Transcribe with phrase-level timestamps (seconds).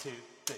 [0.00, 0.10] two,
[0.46, 0.54] three.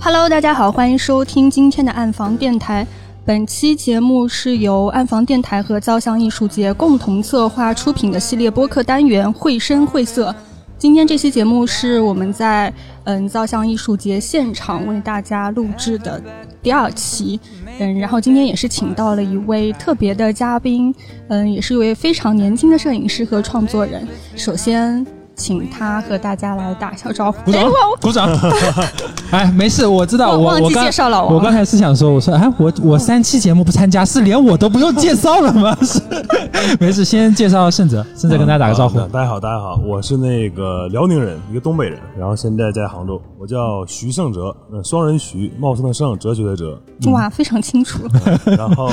[0.00, 2.86] Hello，大家好，欢迎收听今天的暗房电台。
[3.26, 10.30] 本期节目是由暗房电台和造像艺术节共同策划出品的系列播客单元《绘声绘色》。
[10.78, 12.72] 今天这期节目是我们在
[13.06, 16.22] 嗯造像艺术节现场为大家录制的
[16.62, 17.40] 第二期，
[17.78, 20.94] 嗯，然后今天也是请到了一位特别的嘉宾，
[21.28, 24.06] 嗯，也是一位非常年轻的摄影师和创作人。
[24.36, 25.06] 首先，
[25.36, 27.38] 请他和大家来打小招呼。
[27.44, 28.28] 鼓掌哎我，鼓掌。
[29.30, 35.76] 哎，没事，我知道，我忘记我我刚介绍老王我刚才是想说，我说，哎，我我三期节目不参加，是连我都不用介绍了吗？
[35.82, 36.00] 是，
[36.80, 39.08] 没事，先介绍盛泽，盛泽跟大家打个招呼啊。
[39.12, 46.82] 大家好，大家好，我是那个辽宁人，一个东北人，然后现在在杭州，我叫徐胜哲，呃，双人徐，茂盛的盛，哲学的哲，
[47.12, 48.02] 哇，非常清楚。
[48.58, 48.90] 然后，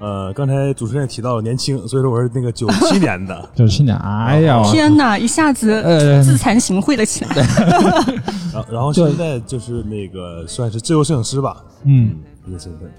[0.00, 7.36] 呃，刚才主持人也提到了年轻，所以说我是那个九七 年的，九七年，哎呀，天哪，一下子呃自惭形秽了起来。
[8.54, 12.16] 然后然后现在就是那个算是自由摄影师吧，嗯
[12.46, 12.90] 一个身份。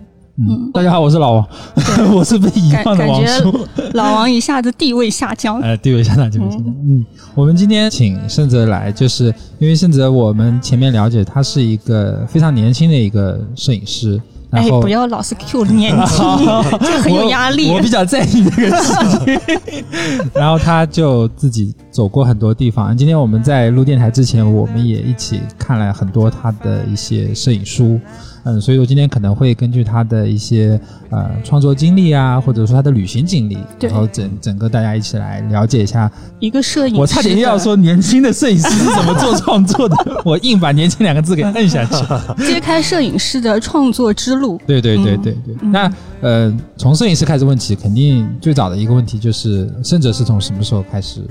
[0.42, 1.48] 嗯，大家好，我是老王，
[2.16, 3.68] 我是被遗感忘的王叔。
[3.94, 5.60] 老王一下子地位下降。
[5.60, 6.66] 哎，地位下降，地位下降。
[6.66, 9.26] 嗯，我们今天请盛泽来，就是
[9.58, 16.26] 因为盛泽，我们前面了解他是一个非常年轻的一个摄影师，然哎，后不要老是 Q 年轻，
[16.80, 17.76] 这很有压力我。
[17.76, 19.40] 我比较在意这个事情。
[20.34, 22.96] 然后他就自己走过很多地方。
[22.96, 28.00] 今天我们在录电台之前，我们也一起看了很多他的一些摄影书。
[28.46, 36.10] 嗯，所以我今天可能会根据他的一些呃创作经历啊，或者说他的旅行经历，然后整整个大家一起来了解一下。
[36.40, 42.06] 一个摄影师，我差点又要说年轻的摄影师是怎么做创作的， 我硬把“年轻”两个字给摁下去。
[42.46, 44.58] 揭开摄影师的创作之路。
[44.66, 45.54] 对对对对对。
[45.62, 51.22] 嗯那呃，从摄影师开始问起，肯定最早的一个问题就是，甚者是从什么时候开始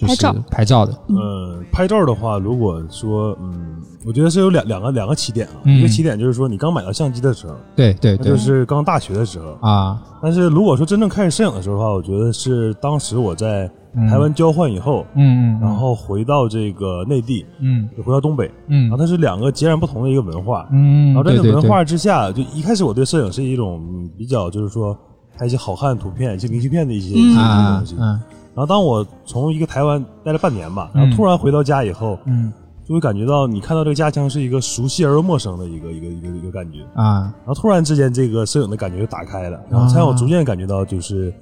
[0.00, 0.34] 就是拍照。
[0.50, 0.92] 拍照的？
[1.08, 5.54] 嗯，拍照的话，如果说，嗯，我觉得是有两两个两个起点啊。
[5.64, 5.78] 嗯。
[5.78, 8.32] 一个起点就是说，你刚买到相机的时候，对对对。
[8.32, 9.58] 就，是刚大学的时候。
[9.60, 13.70] 啊，但是如果说真正开始摄影的时候的话，我觉得是当时我在
[14.08, 17.88] 台湾交换以后，嗯嗯，然后回到这个内地，嗯。
[18.04, 18.88] 回到东北，嗯。
[18.88, 20.66] 然后它是两个截然不同的一个文化。
[20.72, 24.96] 嗯，然后在这个文化之下，就一开始我对摄影是一种嗯比较就是说
[25.36, 27.96] 拍一些好看的图片、一些明信片的一些一些啊东西。
[27.98, 28.20] 嗯然
[28.60, 32.52] 后当我从一个台湾待了半年吧，然后突然回到家以后，嗯。
[32.88, 36.82] 就会感觉到你看到这个家乡是一个熟悉而又陌生的一个一个一个一个感觉。
[36.96, 37.32] 啊。
[37.44, 41.32] 然后突然之间，这个摄影的感觉就打开了，然后才让我逐渐感觉到，就是，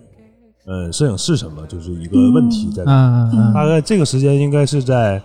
[0.66, 2.92] 呃，摄影是什么，就是一个问题在哪。
[2.92, 5.22] 嗯嗯嗯，大概这个时间应该是在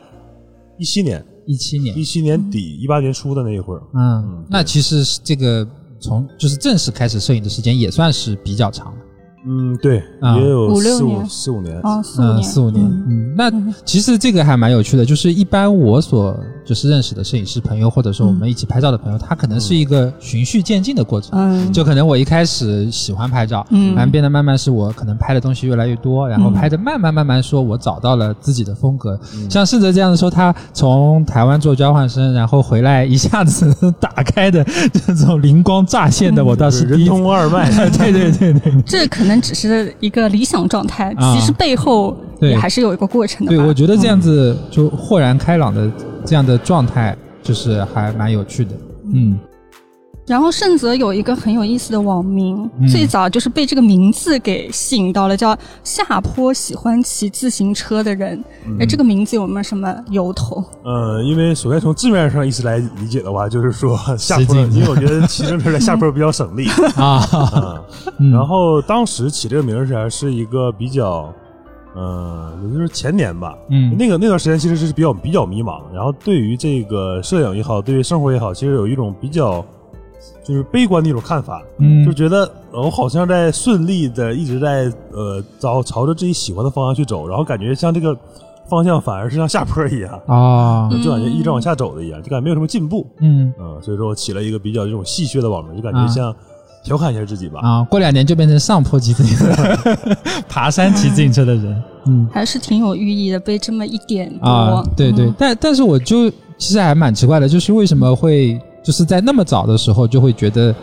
[0.77, 1.97] 一七年，一七年。
[1.97, 3.83] 一，七年底、一八年初的那一会儿。
[3.93, 5.67] 嗯，那其实是这个
[5.99, 8.99] 从就是正式开始摄影的时间也算是比较长的。
[9.45, 10.37] 嗯，对，啊。
[10.37, 11.29] 也有五六四五年。
[11.29, 11.79] 四五年。
[11.83, 13.05] 哦，四五嗯，年，四五年，嗯。
[13.09, 13.51] 嗯，那
[13.85, 21.31] 其实这个还蛮有趣的，就是一般我所就是认识的摄影师朋友，或者说我们一起拍照的朋友，他可能是一个循序渐进的过程。
[21.33, 23.93] 嗯，就可能我一开始喜欢拍照，嗯。
[23.95, 29.19] 然后变得慢慢是我可能拍的东西越来越多，然后拍的慢慢慢慢说，我找到了自己的风格。
[29.49, 37.05] 像盛哲这样的说，他从台湾做交换生，然后回来一下子 打开的这种灵光乍现的，我倒是第人一。
[37.07, 38.81] 通二脉， 对对对对。
[38.85, 43.65] 这可能只是一个理想状态，啊其实背后也还是有一个过程的对，吧。
[43.65, 45.91] 我觉得这样子就豁然开朗的
[46.25, 48.71] 这样的状态，就是还蛮有趣的。
[49.13, 49.37] 嗯
[50.25, 58.41] 然后盛泽有一个很有意思的网名，嗯最早就是被这个名字给吸引到了，叫下坡喜欢骑自行车的人。
[58.65, 60.63] 嗯哎、这个名字有没有什么由头？
[60.83, 66.69] 呃，因为首先从字面上意思来理解的话，就是说下坡，因为我觉得骑自行车在下坡比较省力。
[66.95, 67.81] 啊，啊，
[68.17, 71.33] 嗯然后当时起这个名儿时还是一个比较，
[71.95, 79.63] 呃，也就是前年吧，嗯那个那段时间其实是比较比较迷茫，然后对于这个摄影也好，对于生活也好，其实有一种比较
[80.43, 82.05] 就是悲观的一种看法，嗯。
[82.05, 88.17] 就觉得呃我好像在顺利的一直在呃朝朝着自己喜欢的方向去走，然后感觉像这个
[88.69, 96.35] 方向反而是像下坡一样，啊，就感觉一直往下走的一样，就感觉没有什么进步，嗯嗯，所以说我起了一个比较这种戏谑的网名，就感觉啊像
[96.83, 97.61] 调侃一下自己吧。
[97.61, 100.05] 啊，过两年就变成上坡骑自行车、
[100.49, 101.83] 爬山骑自行车的人。
[102.05, 102.27] 嗯。
[102.29, 104.49] 还是挺有寓意的，被这么一点多。
[104.49, 105.35] 啊，对对，嗯。
[105.37, 110.75] 但但是我就其实还蛮奇怪的，就是为什么会就是在那么早的时候就会觉得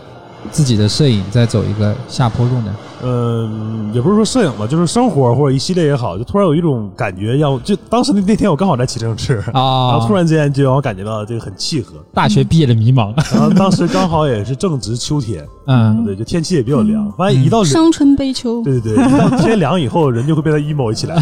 [0.51, 2.75] 自己的摄影在走一个下坡路呢？
[3.03, 11.95] 嗯，也不是说摄影吧，就是生活或者一系列也好，就突然有一种感觉，要就当时那那天我刚好在骑自行车，然啊后突然之间就让我感觉到这个很契合。
[12.13, 17.11] 大学毕业的迷茫，然后当时刚好也是正值秋天，嗯对，就天气也比较凉。
[17.17, 18.63] 发现一到伤春悲秋。
[18.63, 21.17] 对对对，一到天凉以后，人就会变得 emo 起来。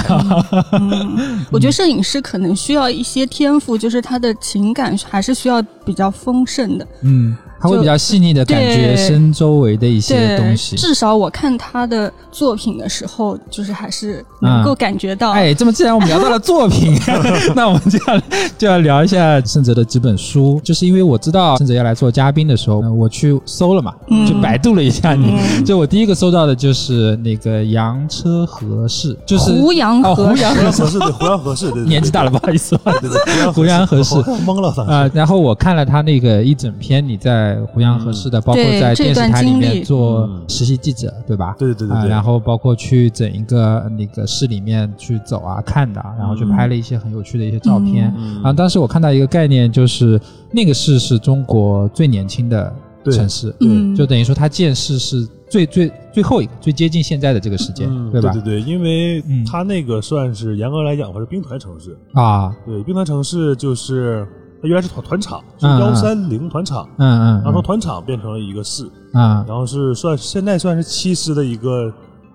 [1.53, 6.87] 我觉得摄影师可能需要一些天赋，就是他的情感还是需要比较丰盛的。
[7.03, 10.77] 嗯，他会比较细腻的感觉对身周围的一些东，西。
[10.77, 15.31] 至少我看他的作品的时候，就是还是能够感觉到。
[15.33, 16.99] 哎，这么既然我们聊到了作品，
[17.55, 18.21] 那我们就要
[18.57, 20.61] 就要聊一下盛泽的几本书。
[20.65, 25.65] 就是因为我知道盛泽要来做嘉宾的时候，呃我去搜了嘛，嗯就百度了一下你。
[25.65, 32.77] 就我第一个搜到的就是那个洋车合适，就是胡杨哦，和胡杨胡杨合适，对，胡杨合适，对年纪大了，不好意思。
[32.85, 34.69] 对对对，胡杨合适我懵了。
[34.87, 41.55] 啊、 然后我看了他那个一整篇你在胡杨合适的，包括对在电视台里面做嗯实习记者，对吧？
[41.59, 42.01] 啊，对对对对。
[42.03, 48.13] 对，然后包括去整一个那个市里面去走啊、看的啊，然后去拍了一些很有趣的一些照片。
[48.17, 48.35] 嗯。
[48.37, 50.21] 然后当时我看到一个概念，就是
[50.53, 52.73] 那个市是中国最年轻的
[53.05, 53.95] 城市，嗯。
[53.95, 58.31] 就等于说它建市是最最最后一个，最接近现在的这个时间，嗯对吧？
[58.33, 59.45] 对对对，因为嗯。
[59.45, 61.97] 它那个算是严格来讲，它是兵团城市。
[62.13, 64.27] 啊，对，兵团城市就是
[64.61, 69.45] 它原来是团团场，是幺三零团场，嗯嗯然后从团场变成了一个市，嗯。
[69.47, 71.93] 然后是算现在算是七师的一个，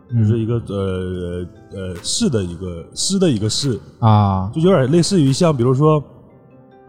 [0.09, 0.19] 嗯。
[0.19, 6.01] 就是一个呃呃市的一个师的一个市，啊，就有点类似于像比如说，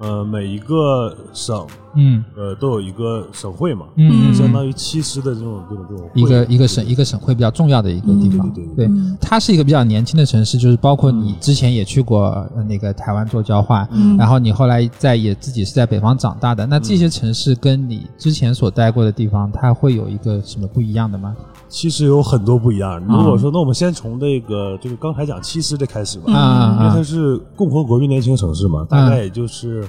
[0.01, 8.51] 呃每一个省嗯呃都有一个省会嘛，嗯，嗯相当于七师的这种这种这种一个一个省一个省会比较重要的一个地方。
[8.53, 12.25] 对对它是一个比较年轻的城市，就是包括你之前也去过
[12.57, 16.67] 呃那个台湾做交换，嗯然后你后来在也自己是在北方长大的。
[16.67, 21.37] 那这些城市跟你之前所待过的地方，它会有一个什么不一样的吗？
[21.75, 23.01] 其实有很多不一样。
[23.05, 29.85] 如果说，那我们先从这个就是刚才讲七师这开始吧，因为它是共和国运年轻城市嘛，大概也就是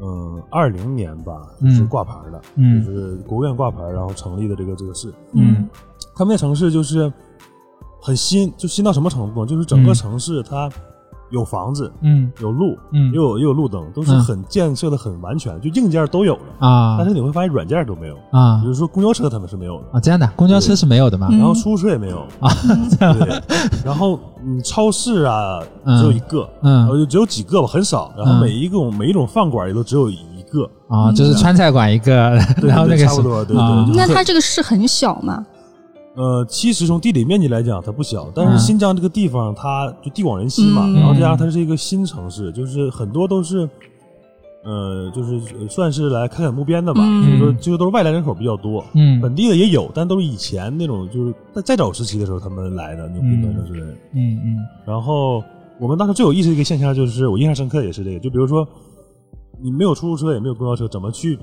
[0.00, 2.82] 嗯二零年吧，就是嗯挂牌的，嗯。
[2.82, 5.12] 就是国务院挂牌，然后成立的这个这个市。
[5.32, 5.68] 嗯。
[6.16, 7.12] 他们那城市就是
[8.00, 9.46] 很新，就新到什么程度呢？
[9.46, 9.94] 就是整个嗯。
[9.94, 10.70] 城市它
[11.34, 12.30] 有房子、嗯。
[12.40, 13.12] 有路，嗯。
[13.12, 14.24] 又有又有路灯，都是嗯。
[14.24, 16.66] 很建设的很完全，就硬件都有了。
[16.66, 16.96] 啊。
[16.98, 18.60] 但是你会发现软件都没有，啊。
[18.62, 21.28] 比如说公交车他们是没有的，啊这样的，公交车是没有的吗？
[21.30, 21.38] 嗯。
[21.38, 22.48] 然后出租车也没有啊，
[22.98, 23.42] 对，
[23.84, 28.12] 然后嗯，超市啊嗯只有一个，然后嗯就只有几个吧，很少。
[28.16, 28.40] 然后嗯。
[28.40, 30.18] 每一种每一种饭馆也都只有一
[30.50, 33.84] 个，啊，就是川菜馆一个，对然后那个差不多，对啊。
[33.86, 33.96] 对。
[33.96, 35.44] 那它这个市很小嘛？
[36.14, 43.68] 呃，其实从地理面积来讲它不小，但嗯是新疆这个地方它就地广人稀嘛，嗯然后再加上它是一个新城市，就是很多都是。
[44.66, 53.94] 呃，就是呃算是来开垦募边的吧，嗯所以说这个都是外来人口比较多，嗯本地的也有，但都是以前那种就是在再早时期的时候他们来的那种兵团城市的人。
[54.14, 54.56] 嗯嗯
[54.86, 55.44] 然后
[55.78, 58.66] 我们当时最有意思的一个现象就是，我印象深刻也是这个，就比如说
[59.62, 61.38] 你没有出租车，也没有公交车，怎么去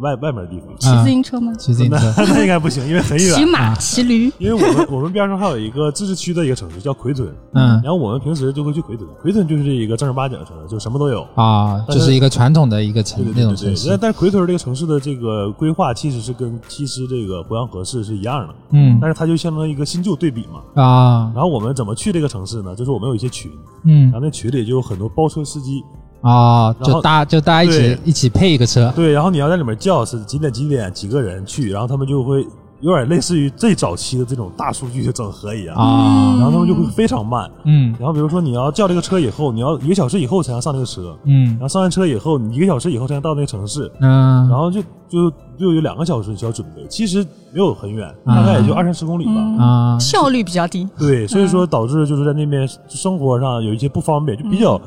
[0.00, 0.68] 外外面的地方？
[0.78, 1.52] 骑自行车吗？
[1.58, 3.34] 骑自行车 那应该不行，因为很远。
[3.34, 4.30] 骑马、骑驴。
[4.38, 11.22] 因为我们我们边上还有一个自治区的一个城市叫奎屯，嗯然后我们平时就会去奎屯，奎屯就是一个正儿八经的城市，就什么都有。
[11.34, 20.82] 啊，但就是是一个传统的一个城对那对对对对，种城市但，但是奎屯这个城市的这个规划其实是跟其实这个胡杨河市是一样的，嗯但是它就相当于一个新旧对比嘛。
[20.82, 22.74] 啊然后我们怎么去这个城市呢？
[22.74, 23.50] 就是我们有一些群，
[23.84, 25.82] 嗯然后那群里就有很多包车司机，
[26.22, 28.92] 啊，就大就大家一起一起配一个车。
[28.94, 32.46] 对，然后你要在里面叫是几点几点几个人去，然后他们就会
[32.80, 36.36] 有点类似于最早期的这种大数据的整合一样，啊。
[36.38, 37.50] 然后他们就会非常慢。
[37.64, 37.94] 嗯。
[37.98, 41.46] 然后比如说你要叫这个车以后，你要一个小时以后才能上这个车，嗯。
[41.52, 44.48] 然后上完车以后，你一个小时以后才能到那个城市，嗯。
[44.48, 47.22] 然后就就就有两个小时需要准备，其实
[47.52, 49.32] 没有很远，啊大概也就二三十公里吧。
[49.36, 49.58] 嗯。
[49.58, 50.88] 啊效率比较低。
[50.98, 54.84] 对，所以说导致就是在那边生活上有一些不方便，就比较、比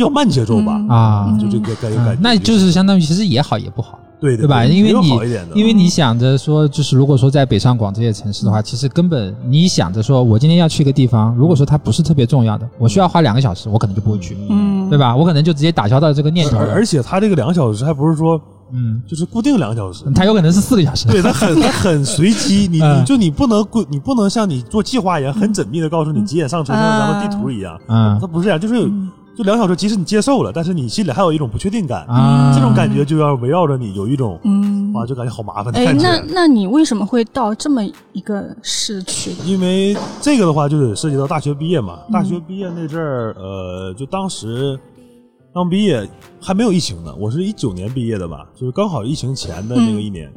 [0.00, 0.76] 较慢节奏吧。
[0.76, 3.98] 嗯啊就这个感觉感觉，那就是相当于其实也好也不好。
[4.18, 4.64] 对对吧？
[4.64, 15.14] 因为你好一点的，因为你想着说，就是如果说在北上广这些城市的话，其实根本你想着说我今天要去一个地方，如果说它不是特别重要的，我需要花两个小时，我可能就不会去，嗯，对吧？
[15.14, 16.62] 我可能就直接打消到这个念头了。
[16.64, 18.40] 而而且它这个两个小时还不是说
[18.72, 21.06] 嗯，就是固定两个小时，它有可能是四个小时。
[21.08, 28.88] 对，它很 它很随机，你嗯你就你不能规，你不能像你做计划一样很缜密的告诉你几点上车，像咱们地图一样，嗯它不是这样，就是有
[29.36, 36.08] 就两小时，即使你接受了，但是你心里还有一种不确定感，啊，这种感觉就要围绕着你有一种嗯，哇，就感觉好麻烦的哎，感觉。
[36.08, 39.32] 那那你为什么会到这么一个市去？
[39.44, 41.98] 因为这个的话，就得涉及到大学毕业嘛。
[42.08, 44.78] 嗯大学毕业那阵儿，呃，就当时
[45.52, 46.08] 刚毕业
[46.40, 50.32] 还没有疫情呢，我是一九年毕业的吧，就是刚好疫情前的那个一年。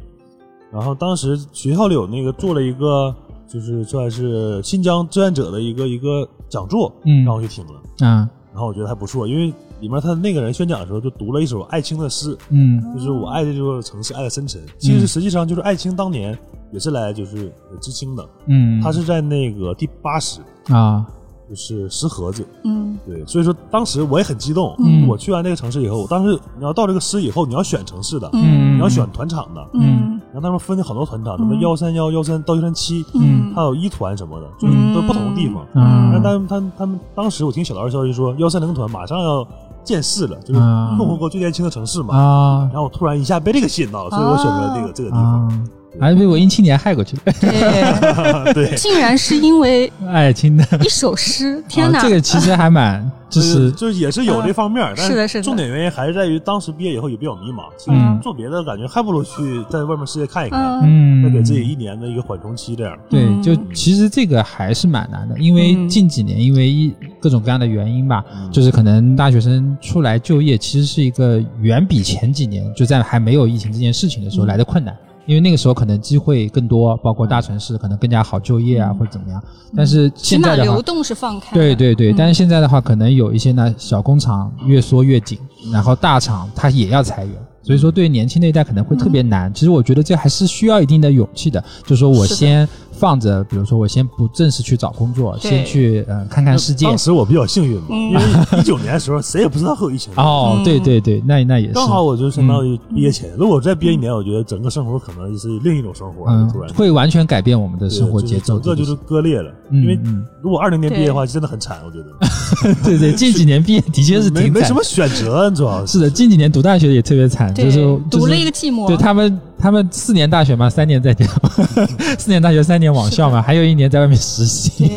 [0.72, 3.16] 然后当时学校里有那个做了一个，
[3.48, 8.30] 就是算是新疆志愿者的一个一个讲座，嗯让我去听了，啊，然
[8.60, 14.62] 后我觉得还不错，因为里面他那个人宣讲的时候就读了一首艾青的诗，嗯就是我爱的这座城市，爱的深沉。
[14.78, 16.38] 其实实际上就是艾青当年
[16.72, 21.06] 也是来就是知青的，嗯，他是在那个第八师，啊，
[21.50, 24.76] 就是石河子，嗯对，所以说当时我也很激动。
[24.78, 35.66] 嗯我去完这个城市以后，当时你要到这个师以后，你要选城市的，嗯你要选团场的，嗯然后他们分了很多团场，什么幺三幺、幺三到幺三七，嗯还有一团什么的，就是都不同的地方。
[35.74, 39.48] 嗯但他们他们他们当时我听小道消息说，幺三零团马上要
[39.84, 42.16] 建市了，就是啊共和国最年轻的城市嘛。
[42.16, 45.48] 啊然后我突然一下被这个吸引到了，所以我选择了这个这个地方。
[45.48, 45.64] 啊，
[46.00, 52.00] 还被文艺青年害过去了，对， 对，竟然是因为爱情的，一首诗，天哪！
[52.00, 55.44] 啊这个其实还蛮， 就就是就是也是有这方面，但是的是的。
[55.44, 58.16] 重点原因还是在于当时毕业以后也比较迷茫，其嗯。
[58.18, 61.22] 实做别的感觉还不如去在外面世界看一看，嗯。
[61.22, 62.96] 嗯，再给自己一年的一个缓冲期，这样。
[63.10, 63.42] 对，嗯。
[63.42, 65.90] 就其实这个还是蛮难的，因为嗯。
[65.90, 68.52] 近几年因为一各种各样的原因吧，嗯。
[68.52, 74.48] 就是可能大学生出来就业其实是一个远比前几年就在还没有疫情这件事情的时候嗯。
[74.48, 74.96] 来的困难。
[75.30, 79.40] 因为那个时候可能机会更多，包括大城市可能更加好就业啊，或者怎么样。
[79.78, 81.54] 但是现在的话流，动是放开。
[81.54, 85.38] 对对对，嗯但是现在的话，可能有一些呢小工厂越缩越紧，
[85.72, 89.54] 然后大厂它也要裁员，所以说对年轻那一代可能会特别难。
[89.54, 92.68] 其实我觉得这还是需要一定的勇气的，就是说我先
[93.00, 96.86] 放着，比如说我先不正式去找工作，先去呃看看世界。
[96.86, 100.12] 当时我比较幸运嘛，嗯因为一九年的时候谁也不知道会有疫情。
[100.18, 108.60] 哦，嗯对对对，那那也是，刚好我就相当于毕业前，如果再毕业一年，我觉得整个生活可能是另一种生活，嗯突然，会完全改变我们的生活就是节奏。
[108.60, 109.50] 整个就是割裂了。
[109.72, 117.80] 嗯因为嗯如果二零年毕业的话，真的很惨，我觉得 对对，近几年毕业的确是挺惨没没什么选择，主要是的，近几年读大学也特别惨，对，就是
[118.12, 118.44] 读了一。
[118.44, 118.88] 个寂寞。
[118.88, 121.26] 对他们，他们四年大学嘛，三年在家，
[122.18, 124.92] 四年大学，三年网校嘛，还有一年在外面实习。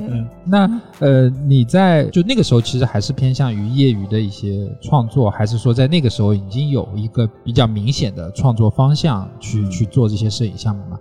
[0.00, 10.98] 嗯，那呃，你在就那个时候其实还是偏向于业余的一些创作，还是说在那个时候已经有一个比较明显的创作方向去去做这些摄影项目吗？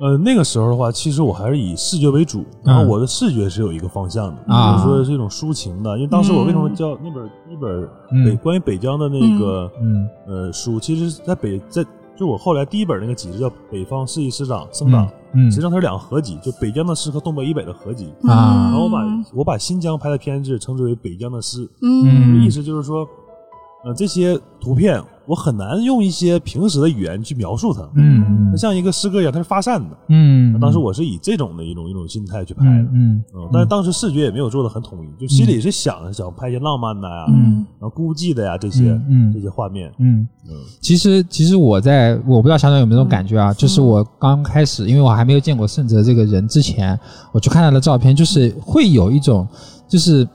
[0.00, 5.96] 呃，那个时候的话，其实我还是以视觉为主，然后我的视觉是有一个方向的，比如说是一种抒情的。
[5.96, 8.24] 因为当时我为什么叫那本一本嗯。
[8.24, 10.08] 北关于北疆的那个嗯。
[10.26, 11.84] 呃书，其实在北在
[12.16, 18.12] 就我后来第一本那个集子叫《北方市一师长生长》，嗯实际上它是两个合集，就北疆的诗和东北以北的合集。
[18.22, 18.70] 啊。
[18.70, 18.98] 然后我把
[19.34, 22.40] 我把新疆拍的片子称之为北疆的诗，嗯。
[22.44, 23.08] 意思就是说，
[23.84, 29.96] 呃，这些图片我很难用一些平时的语言去描述它，嗯它像一个诗歌一样，它是发散的。
[30.08, 40.26] 嗯，当时我是以这种的一种一种心态去拍的，嗯嗯嗯，但是当时视觉也没有做的很统一，就心里是想想拍一些浪漫的呀，嗯然后孤寂的呀这些嗯嗯这些画面，嗯。
[40.46, 46.98] 嗯其实，其实我在我不知道小张有没有这种感觉啊，就是我刚开始，因为我还没有见过盛泽这个人之前，
[47.32, 49.48] 我去看他的照片，就是会有一种
[49.88, 50.28] 就是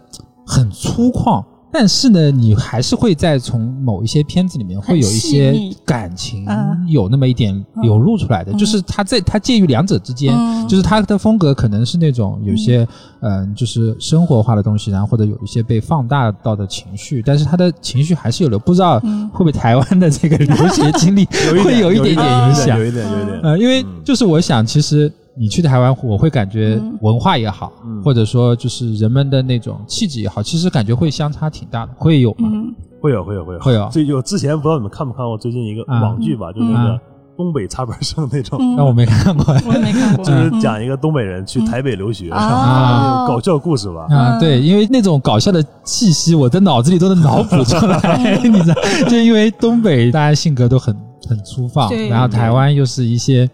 [0.47, 5.53] 很粗犷，但是呢，你还是会在从某一些片子里面会有一些
[5.85, 10.67] 感情嗯，有那么一点流露出来的，就是他在他介于两者之间，嗯。
[10.67, 12.87] 就是他的风格可能是那种有些
[13.21, 19.27] 嗯、就是生活化的东西，然后或者有一些被放大到的情绪，但是他的情绪还是有的，不知道嗯。
[19.29, 21.25] 会不会台湾的这个留学经历
[21.63, 22.79] 会有一点点点影响。
[22.79, 22.85] 有。
[22.85, 24.01] 一点有一点，呃，因为嗯。
[24.03, 26.97] 就是我想，其实你去台湾，我会感觉嗯。
[27.01, 28.03] 文化也好，嗯。
[28.03, 32.49] 或者说就是人们的那种气质也好，其实感觉会相差挺大的，会有吗？
[32.51, 32.75] 嗯。
[33.01, 33.59] 会有会有会有。
[33.61, 33.87] 会有。
[33.89, 36.01] 这有之前不知道你们看没看过最近一个啊。
[36.01, 36.87] 网剧吧，就是那啊。
[36.87, 36.99] 个
[37.37, 38.75] 东北插班生那种，嗯。
[38.75, 39.45] 那我没看过。
[39.65, 43.25] 我也没看过，就是嗯讲一个东北人去台北留学，啊。
[43.25, 44.01] 搞笑故事吧。
[44.09, 44.39] 啊，嗯。
[44.41, 48.75] 对，因为那种搞笑的气息，我的脑子里都能脑补出来， 你知道，
[49.07, 50.93] 就因为东北大家性格都很
[51.29, 53.49] 很粗放，然后台湾又是一些。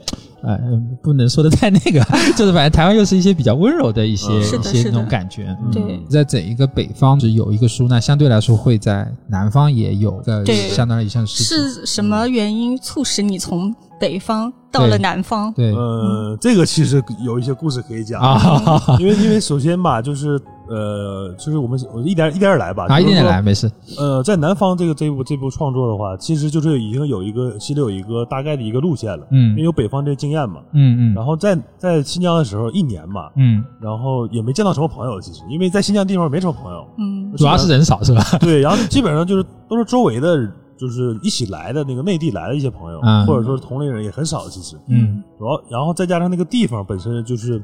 [0.47, 0.55] 呃，
[1.01, 1.99] 不能说的太那个，
[2.37, 5.47] 就是反正台湾又是一些比较温柔的一些、一些那种感觉。
[5.59, 11.57] 嗯对在整一个北方只有一个书，那相对来说会在南方也有个对相当于像事情。
[11.57, 15.51] 是什么原因促使你从北方到了南方？
[15.53, 23.71] 对呃，这个其实有一些故事可以讲啊，因为因为首先吧，就是呃，就是我们我一点一点点来吧，啊，一就是说点点来，没事。
[23.97, 30.61] 呃，在南方这个这部这部创作的话，其实就是已经有一个心里有一个大概的一个路线了，嗯因为有北方这个经验嘛。
[30.73, 38.23] 嗯嗯然后在在新疆的时候一年嘛，嗯，然后也没见到什么朋友，其实因为在新疆地方没什么朋友，嗯主要是人少是吧？
[38.41, 47.61] 对，然后基本上就是都是周围的，就是一起来的那个内地来的一些朋友，嗯或者说同龄人也很少，其实嗯主要然后再加上那个地方本身就是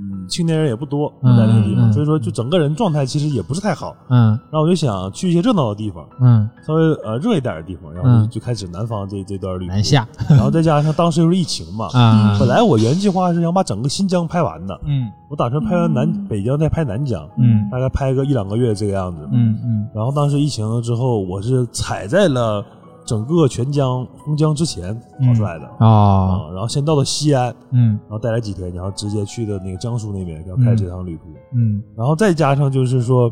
[0.00, 3.94] 嗯，青年人也不多，嗯在那个地方，嗯所以说就整个人状态其实也不是太好。
[4.08, 4.28] 嗯。
[4.50, 8.28] 然后我就想去一些热闹的地方，嗯，稍微呃热一点的地方，然后嗯。
[8.28, 9.72] 就就开始南方这这段旅途。
[9.72, 10.08] 南下。
[10.28, 15.10] 然后再加上当时又是疫情嘛， 啊，本来我原计划是想把整个新疆拍完的，嗯。
[15.28, 16.26] 我打算拍完南、嗯。
[16.28, 17.68] 北疆再拍南疆，嗯。
[17.70, 19.28] 大概拍个一两个月这个样子。
[19.32, 19.88] 嗯嗯。
[19.94, 22.64] 然后当时疫情了之后，我是踩在了
[23.10, 24.94] 整个全疆封疆之前
[25.26, 25.64] 跑出来的。
[25.80, 27.98] 哦，啊，然后先到了西安，嗯。
[28.08, 31.24] 然后待了几天，然后直接去的那个江苏那边，要开始这趟旅途。
[31.52, 31.82] 嗯。
[31.96, 33.28] 然后再加上就是说，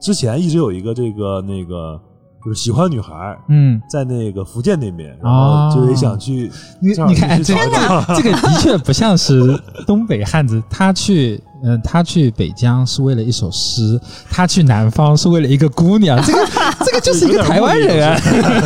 [0.00, 2.00] 之前一直有一个这个那个
[2.42, 9.54] 就是喜欢女孩嗯，在那个福建那边，然哦后就也想去，你你看，这个的确不像是
[9.86, 11.38] 东北汉子，他去。
[11.60, 16.46] 嗯，他去北疆是为了一首诗，他去南方是为了一个姑娘，这个
[16.84, 18.16] 这个就是一个台湾人啊，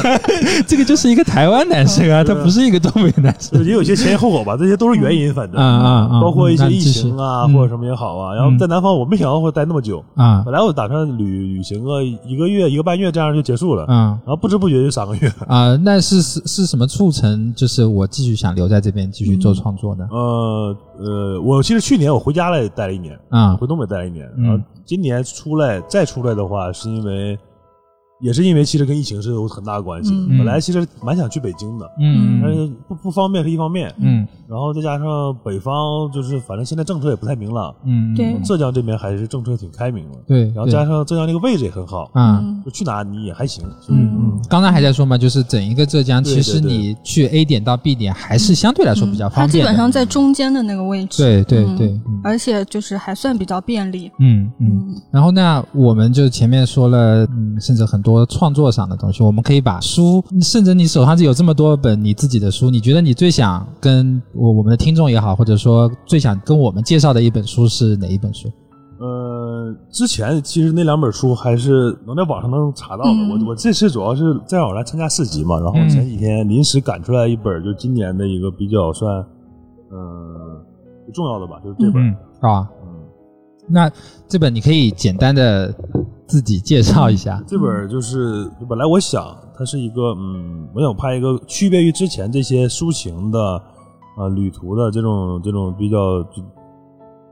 [0.66, 8.34] 这个就是一个台湾男生啊，他不是一个东北男生就是也有些前因后果吧，这些都是原因，反正啊啊啊，包括一些疫情啊，嗯或者什么也好啊。
[8.34, 10.02] 然后在南方，我没想到会待那么久。
[10.14, 13.84] 啊本来我打算旅旅行个一个月、一个半月，这样就结束了。
[13.86, 15.32] 啊然后不知不觉就三个月。
[15.46, 17.52] 啊，那是是是什么促成？
[17.54, 20.06] 就是我继续想留在这边继续做创作呢？
[20.10, 24.28] 呃呃，我其实去年我回家了待了一年，啊回东北待了一年。
[24.36, 27.38] 嗯然后今年出来再出来的话，是因为
[28.22, 30.14] 也是因为其实跟疫情是有很大的关系。
[30.14, 40.18] 嗯本来其实蛮想去北京的，嗯但是不不方便是一方面，嗯然后再加上北方就是反正现在政策也不太明朗，嗯，对浙江这边还是政策挺开明的。
[40.26, 42.38] 对，然后加上浙江这个位置也很好，啊。
[42.42, 43.64] 嗯就去哪你也还行。
[43.88, 49.52] 嗯嗯，刚才还在说嘛，就是整一个浙江，其实你去 A 点到 B 点还是相对来说比较方便它。
[49.52, 51.20] 基本上在中间的那个位置。
[51.24, 54.12] 对对嗯对，嗯而且就是还算比较便利。
[54.20, 54.68] 嗯嗯。
[54.70, 68.48] 嗯然后那我们就前面说了，嗯，甚至很多创作上的东西，我们可以把书，甚至你手上有这么多本你自己的书，你觉得你最想跟我我们的听众也好，或者说最想跟我们介绍的一本书是哪一本书？
[68.98, 73.10] 呃，之前其实那两本书还是能在网上能查到的。
[73.10, 79.12] 嗯我我这次主要是在网上参加市集嘛，然后嗯前几天临时赶出来一本，就今年的一个比较算，
[79.90, 80.64] 呃，
[81.12, 82.00] 重要的吧，就是这本。
[82.00, 82.88] 嗯啊，嗯，
[83.68, 83.90] 那
[84.28, 85.74] 这本你可以简单的
[86.32, 87.44] 自己介绍一下。
[87.46, 93.38] 这本就是本来我想它是一个，嗯，我想拍一个区别于之前这些抒情的，
[94.16, 96.24] 呃，旅途的这种这种比较。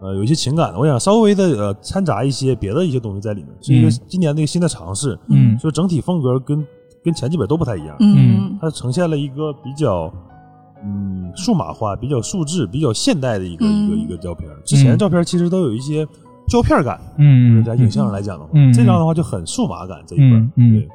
[0.03, 5.19] 呃，有一些情感的，我想稍微的呃掺杂一些别的一些东西在里面，是一个嗯今年的一个新的尝试。
[5.29, 6.67] 嗯就整体风格跟
[7.05, 10.11] 跟前几本都不太一样，嗯它呈现了一个比较
[10.83, 14.49] 嗯数码化、比较数字、比较现代的一个、嗯一个一个照片。
[14.65, 16.09] 之前的照片其实都有一些
[16.51, 20.27] 胶片感，嗯在影像上来讲的话，嗯这张的话就很数码感这一块。
[20.39, 20.89] 嗯嗯对，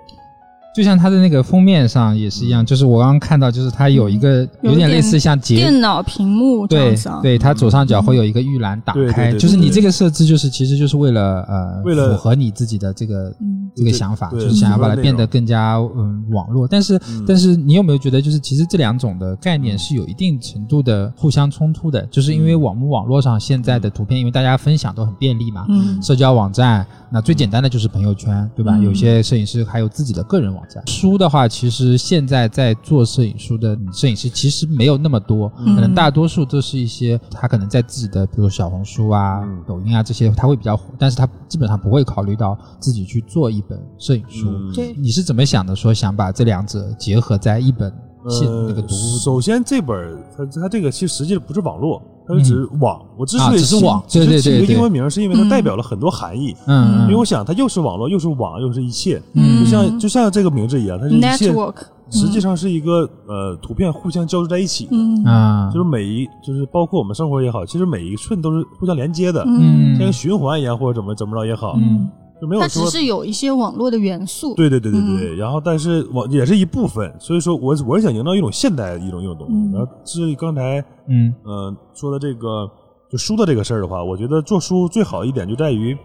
[0.76, 6.96] 就像它的那个封面上也是一样，就是我刚刚看到，就是它有一个有有点类似像节电脑屏幕这对。
[7.22, 16.68] 对，它左上角会有一个预览打开，就是你这个设置，就是其实就是为了呃，为了符合你自己的这个嗯这个想法，就是想要把它变得更加嗯网络。
[16.68, 17.24] 但是嗯。
[17.26, 22.02] 但是你有没有觉得，就是其实这两种的概念是有一定程度的互相冲突的？
[22.08, 22.62] 就是因为嗯。
[22.62, 26.02] 网网络上现在的图片，因为大家分享都很便利嘛，嗯。
[26.02, 28.74] 社交网站，那最简单的就是朋友圈，对吧？
[28.76, 28.84] 嗯。
[28.84, 30.86] 有些摄影师还有自己的个人网站。
[30.88, 44.49] 书的话，其实现在在做摄影书的摄影师其实没有那么多，嗯可能大多数都是一些他可能在自己的，比如小红书啊、嗯抖音啊这些，他会比较火，但是他基本上不会考虑到自己去做一本摄影书。
[44.49, 45.75] 嗯对你是怎么想的？
[45.75, 47.93] 说想把这两者结合在一本
[48.30, 53.02] 现、那个呃，读物首先这本儿它它这个其实实际不是网络，它是指网。
[53.18, 56.56] 我之所以是网对对只是起一个英文名，是因为它嗯代表了很多含义。
[56.68, 61.76] 嗯，因为我想它又是网络，又是网，又是一切，嗯就像就像这个名字一样，它是一切，，network，
[62.10, 72.10] 实际上是一个呃图片互相交织在一起，嗯啊，就是每一就是包括我们生活也好，其实每一寸都是互相连接的，嗯像个循环一样或者怎么怎么着也好，嗯
[72.45, 74.53] 就没有说它只是有一些网络的元素。
[74.55, 79.53] 对对对对对，然后但是网也是一部分，所以说我我是想营造一种现代的一种一种东西。
[79.53, 82.69] 嗯然后至于刚才嗯呃说的这个
[83.12, 85.97] 就书的这个事儿的话，我觉得做书最好一点就在于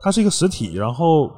[0.00, 1.30] 它是一个实体，然后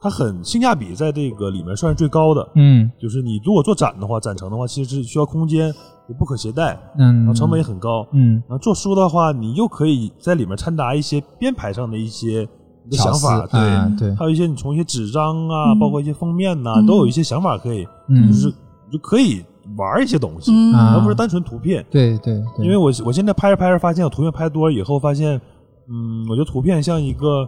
[0.00, 2.48] 它很性价比，在这个里面算是最高的。
[2.54, 5.66] 嗯就是你如果做展的话，展成的话，其实是需要空间，
[6.08, 8.06] 也不可携带，嗯，然后成本也很高。
[8.12, 12.46] 嗯然后做书的话，你又可以在里面掺杂一些编排上的一些
[12.88, 15.78] 你的想法，对，啊对，还有一些你从一些纸张啊，嗯。
[15.78, 18.28] 包括一些封面呐、嗯都有一些想法可以，嗯。
[18.28, 18.52] 就是
[18.90, 19.44] 就可以
[19.76, 21.84] 玩一些东西，而不是单纯图片。
[21.90, 25.40] 对对对，因为我我现在拍着拍着发现，我图片拍多了以后，发现，
[25.88, 27.46] 嗯，我觉得图片像一个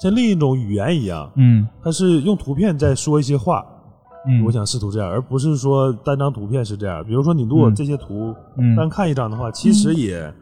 [0.00, 1.66] 像另一种语言一样，嗯。
[1.82, 3.64] 它是用图片在说一些话。
[4.26, 7.04] 嗯，我想试图这样，而不是说单张图片是这样。
[7.04, 7.74] 比如说，你如果嗯。
[7.74, 8.74] 这些图嗯。
[8.74, 10.32] 单看一张的话，其实也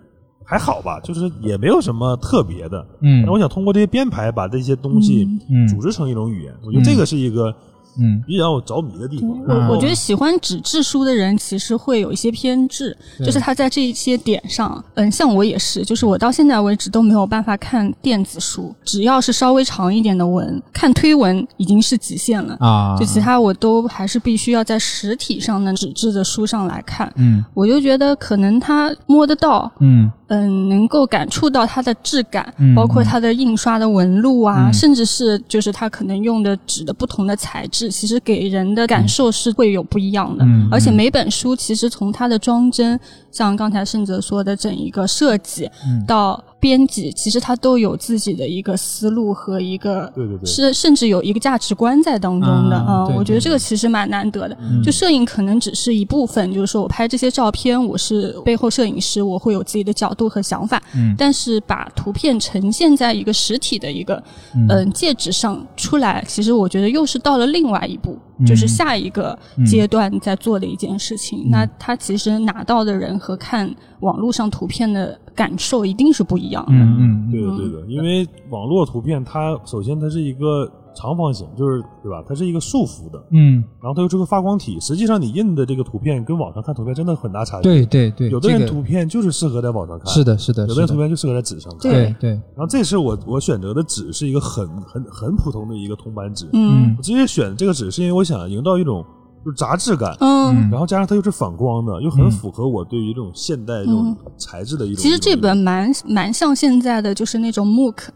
[0.45, 2.85] 还好吧，就是也没有什么特别的。
[3.01, 3.25] 嗯。
[3.25, 7.55] 那我想通过这些编排，把这些东西嗯组织成一种语言，我觉得这个是一个
[7.99, 8.23] 嗯。
[8.27, 9.29] 比较让我着迷的地方。
[9.31, 9.69] 我嗯。
[9.69, 22.57] 我觉得喜欢纸质书的人其实会有一些偏执，就是他在这一些点上，嗯，像我也是，就是我到现在为止都没有办法看电子书，只要是稍微长一点的文，看推文已经是极限了。
[22.61, 27.45] 啊，就其他我都还是必须要在实体上的纸质的书上来看，嗯。
[27.53, 34.73] 我就觉得可能他摸得到，嗯嗯，能够感触到它的质感，嗯包括它的印刷的纹路啊，嗯。
[34.73, 40.45] 甚至是就是它可能用的纸的不同的材质，其实给人的感受是会有不一样的。
[40.45, 42.99] 嗯而且每本书其实从它的装帧，
[43.31, 46.03] 像刚才盛泽说的整一个设计、嗯。
[46.07, 54.57] 到编辑，其实他都有自己的一个思路和一个对对对是甚至有一个价值观在当中的啊对我觉得这个其实蛮难得的。
[54.61, 60.81] 嗯就摄影可能只是一部分，就是说我拍这些照片，我是背后摄影师，我会有自己的角度和想法。
[60.95, 64.23] 嗯但是把图片呈现在一个实体的一个
[64.55, 71.49] 嗯嗯、介质上出来，其实我觉得又是到了另外一步，嗯就是下一个阶段在做的一件事情。
[71.51, 76.73] 那他其实拿到的人和看网络上图片的感受一定是不一样的。
[76.73, 77.31] 嗯嗯。
[77.31, 82.23] 对的，对的，因为网络图片它首先它是一个长方形，就是对吧？
[82.29, 84.79] 它是一个束缚的，嗯，然后它又是个发光体。
[84.81, 91.91] 实际上你印的这个图片跟网上看图片真的很大差距。，对对对，有的人图片就是适合在网上看，是的是的，有的人图片就适合在纸上看。
[91.91, 99.05] 对对，然后这次我我选择的纸是一个很很很普通的一个铜板纸，嗯我直接选这个纸是因为我想营造一种
[99.45, 105.03] 就是杂质感，嗯，然后加上它又是反光的，又很符合我对于这种现代这种材质的一种。
[105.03, 108.09] 其实这本蛮蛮像现在的，就是那种 MOOC，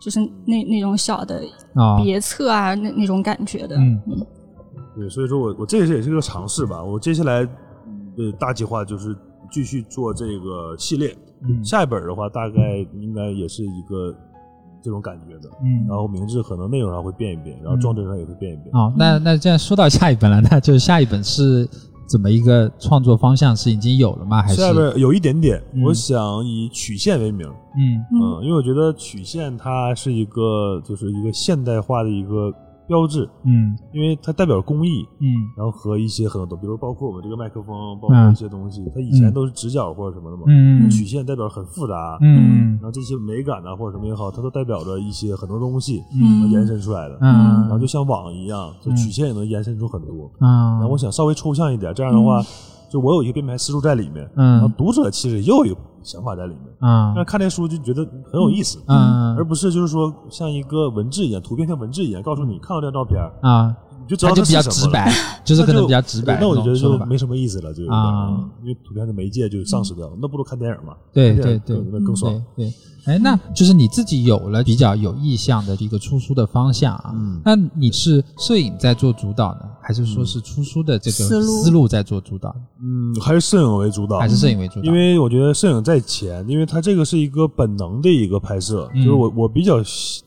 [0.00, 1.42] 就是那那种小的
[1.74, 3.76] 啊，别册啊，那那种感觉的。
[3.76, 4.00] 嗯
[4.96, 6.82] 对，所以说我我这也是也是个尝试吧。
[6.82, 7.44] 我接下来
[8.16, 9.16] 的大计划就是
[9.50, 14.12] 继续做这个系列，嗯下一本的话大概应该也是一个
[14.82, 15.48] 这种感觉的。
[15.62, 18.74] 嗯然后名字可能内容上会变一变，然后装帧上也会变一变。
[18.74, 21.68] 哦，那那这样说到下一本了，那就是下一本是
[22.10, 23.54] 怎么一个创作方向？
[23.56, 24.42] 是已经有了吗？
[24.42, 27.46] 还是下面有一点点，嗯我想以曲线为名，
[27.76, 32.52] 嗯嗯，因为我觉得曲线它是一个就是一个现代化的一个
[32.90, 33.78] 标志，嗯。
[33.94, 35.30] 因为它代表工艺，嗯。
[35.56, 46.50] 然后和一些很多，比如包括我们这个麦克风，包括一些东西，它以前都是直角或者什么的嘛，嗯曲线代表很复杂，嗯然后这些美感啊或者什么也好，它都代表着一些很多东西嗯。
[46.50, 48.96] 延伸出来的，嗯然后就像网一样，这嗯。
[48.96, 50.30] 曲线也能延伸出很多。
[50.40, 52.42] 啊，然后我想稍微抽象一点，这样的话，
[52.90, 54.58] 就我有一个编排思路在里面，嗯。
[54.58, 55.64] 然后读者其实也有
[56.02, 57.12] 想法在里面，嗯。
[57.14, 59.36] 但是看这书就觉得很有意思，嗯。
[59.36, 64.60] 而不是就是说像一个文字一样，图片像文字一样，告诉你看到这张照片，啊，你就知道它就比较。
[64.62, 65.12] 直白，
[65.44, 70.94] 就是可能比较直白那我就觉得就没什么意思了，就有点啊嗯因为图片的媒介就丧失掉了，那不如看电影嘛？
[71.12, 71.82] 对对对。
[71.90, 72.32] 那更爽。
[72.56, 77.12] 对对，哎，那就是你自己有了比较有意向的一个出书的方向啊。
[77.14, 84.82] 嗯那你是摄影在做主导呢，还是说是出书的这个思路在做主导，嗯，还是摄影为主导，还是摄影为主导？
[84.82, 89.78] 因为我觉得摄影在前，因为它这个是一个本能的一个拍摄，嗯就是我我比较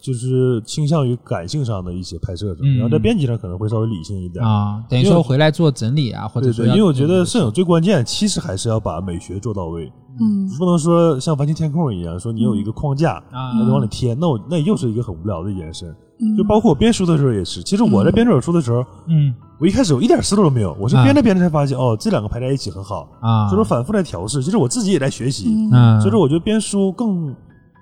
[0.02, 4.44] 就是倾向于感性上的一些拍摄者，嗯然后在编辑上可能会稍微理性一点。
[4.44, 10.50] 啊，等于说回来做整理啊，或者对对，说因为我觉得摄影最关键，其实还是要把美学做到位，嗯。
[10.58, 15.90] 不能说像完形天空一样，说你有一个框架，啊那就往里贴，那我那又是一个很无聊的延伸。
[16.20, 16.38] 嗯。
[16.38, 19.34] 就包括我编书的时候也是，其实我在编这本书的时候，嗯。
[19.60, 24.42] 我一开始我一点思路都没有，我是啊编着编着才发现，哦，这两个排在一起很好，啊，所以说反复在调试。
[24.44, 25.72] 其实我自己也在学习，嗯。
[25.72, 27.34] 嗯，所以说我觉得编书更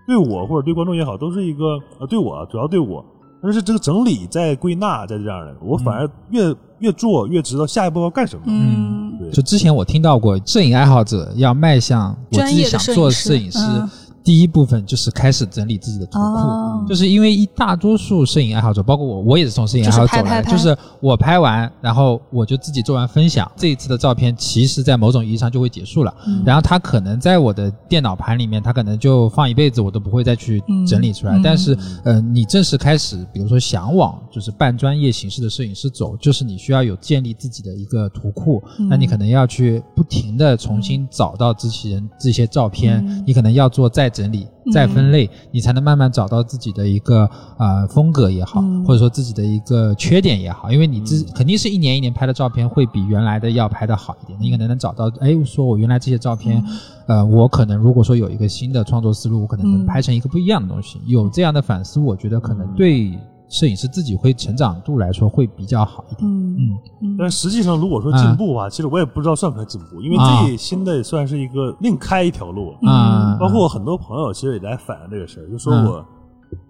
[0.05, 3.03] 对我或者对观众也好，都是一个呃对我主要对我，
[3.41, 8.43] 但是这个整理在归纳在这样的，我反而越、越做越知道下一步要干什么。
[8.45, 13.89] 嗯，对，就之前我听到过，摄影爱好者要迈向我自己专业想做的摄摄影师影师嗯，
[14.23, 16.25] 第一部分就是开始整理自己的图库。
[16.25, 16.85] 哦。
[16.87, 20.51] 就是因为一大多数摄影爱好者，包括我，我也是从摄影爱好者走来的，就是拍拍拍。
[20.51, 26.13] 就是我拍完，然后我就自己做完分享，这一次的照片其实在某种意义上就会结束了。
[26.27, 26.43] 嗯。
[26.45, 31.37] 然后它可能在我的电脑盘里面，它可能就放一辈子，我都不会再去整理出来。
[31.37, 31.41] 嗯。
[31.43, 38.87] 但是，呃，你正式开始，比如说想往就是半专业形式的摄影师走，就是你需要有建立自己的一个图库，嗯。
[38.89, 43.23] 那你可能要去不停的重新找到之前这些照片，嗯。
[43.25, 48.85] 你可能要做再整理、再分类，你才能慢慢找到自己的一个呃风格也好，嗯。
[48.85, 56.63] 或者说自己的一个缺点也好，因为你自、肯定是一年一年拍的照片会比原来的要拍的好一点，你可能能找到，哎，说我原来这些照片，
[57.07, 59.85] 呃，我可能如果说有一个新的创作思路，我可能能嗯。
[59.85, 60.99] 拍成一个不一样的东西。
[61.05, 63.17] 有这样的反思，我觉得可能对
[63.51, 66.27] 摄影师自己会成长度来说会比较好一点。
[66.27, 72.73] 嗯嗯嗯但实际上，如果说进步的话，其实我也不知道算不算进步，因为啊这新的也算是一个另开一条路。
[72.81, 76.05] 嗯，包括我很多朋友其实也在反映这个事儿，就说嗯我，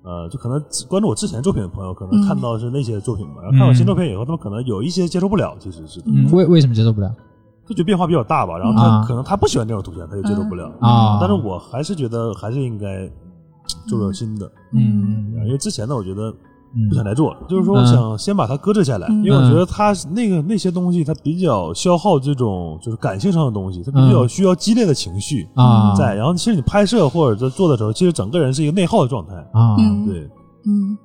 [0.04, 7.14] 呃，就可能只关注我之前作品的朋友，可能嗯看到是那些作品嘛，然后看我新作品以后，他们可能有一些接受不了，其实是，嗯，为为什么接受不了
[7.68, 11.20] 就觉得变化比较大吧，然后啊他可能他不喜欢这种图片，他就接受不了啊？
[11.22, 13.08] 但是我还是觉得还是应该
[13.88, 16.36] 做做新的，嗯因为之前呢我觉得嗯
[16.90, 19.24] 不想再做了，就是说我想先把它搁置下来，嗯。
[19.24, 25.94] 因为我觉得它那个那些东西它比较消耗这种就是感性上的东西，它比较需要激烈的情绪啊。
[25.96, 30.06] 在，然后其实你拍摄或者在做的时候，其实整个人是一个内耗的状态，啊，嗯。
[30.06, 30.30] 对，
[30.66, 30.98] 嗯。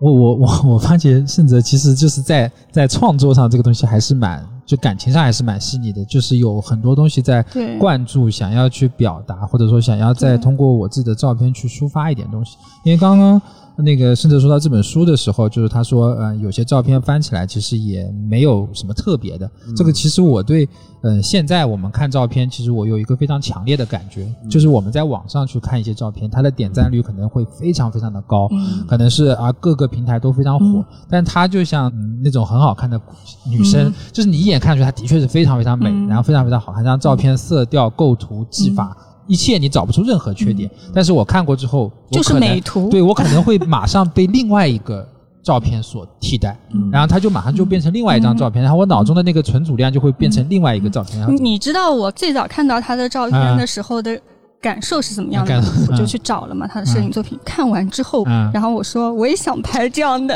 [0.00, 7.78] 我我我我发觉盛泽其实就是在在创作上这个东西还是蛮就感情上还是蛮细腻的，就是有很多东西在对。
[7.78, 12.56] 灌注，想要去表达，或者说想要再通过我自己的照片去抒发一点东西。
[12.82, 13.40] 因为刚刚
[13.76, 19.50] 那个甚至说到这本书的时候，就是他说，呃，有些照片翻起来其实也没有什么特别的。
[19.74, 20.68] 这个其实我对，
[21.00, 28.84] 嗯、现在我们看照片，其实我有一个非常强烈的感觉，就是我们在网上去看一些照片，它的点赞率可能会非常非常的高，嗯。
[28.86, 30.84] 可能是啊各个平台都非常火，嗯。
[31.08, 33.00] 但它就像、嗯、那种很好看的
[33.48, 33.94] 女生，嗯。
[34.12, 36.06] 就是你一眼看出去她的确是非常非常美，嗯。
[36.08, 38.94] 然后非常非常好看，这张照片色调、构图、技法。
[39.26, 42.88] 一切你找不出任何缺点，但是我看过之后，就是美图。
[42.88, 45.06] 对我可能会马上被另外一个
[45.42, 46.90] 照片所替代，嗯。
[46.90, 54.20] 然后它就马上就变成另外一张照片，然后我脑中的那个存储量就会变成另外一个照片，你知道我最早看到他的照片的时候的
[54.62, 55.62] 感受是怎么样的感？
[55.90, 56.06] 我就嗯。
[56.06, 58.50] 去找了嘛他的摄影作品，看完之后，嗯。
[58.54, 60.34] 然后我说我也想拍这样的，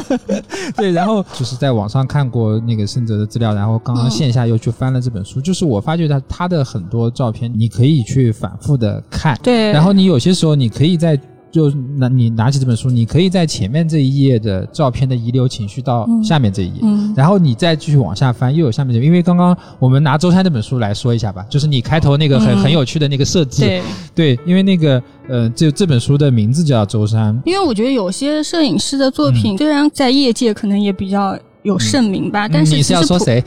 [0.76, 11.18] 对，然后就是在网上看过那个盛泽的资料，然后刚刚线下又去翻了这本书， 就是我发觉他他的很多照片，你可以去反复的看，对，然后你有些时候你可以在
[11.52, 16.24] 就拿你拿起这本书，你可以在前面这一页的照片的遗留情绪到嗯。
[16.24, 16.80] 下面这一页。
[16.82, 17.12] 嗯。
[17.14, 22.58] 然后你再继续往下翻，又有下面这个，因为刚刚我们拿周三这本书来说一下吧，就是你开头那个很、嗯。
[22.62, 23.82] 很有趣的那个设计，对，
[24.14, 33.44] 对，因为那个呃，这这本书的名字叫周三，因为我觉得有些摄影师的作品虽然在业界可能也比较有盛名吧，但是嗯你是其实普要说谁？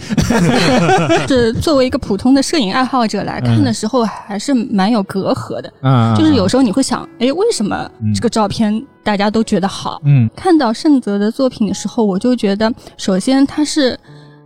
[1.28, 5.71] 是作为一个普通的摄影爱好者来看的时候，还是蛮有隔阂的。
[5.82, 10.01] 嗯，就是有时候你会想，哎，为什么嗯这个照片大家都觉得好？
[10.06, 13.97] 嗯看到盛泽的作品的时候，我就觉得，首先他是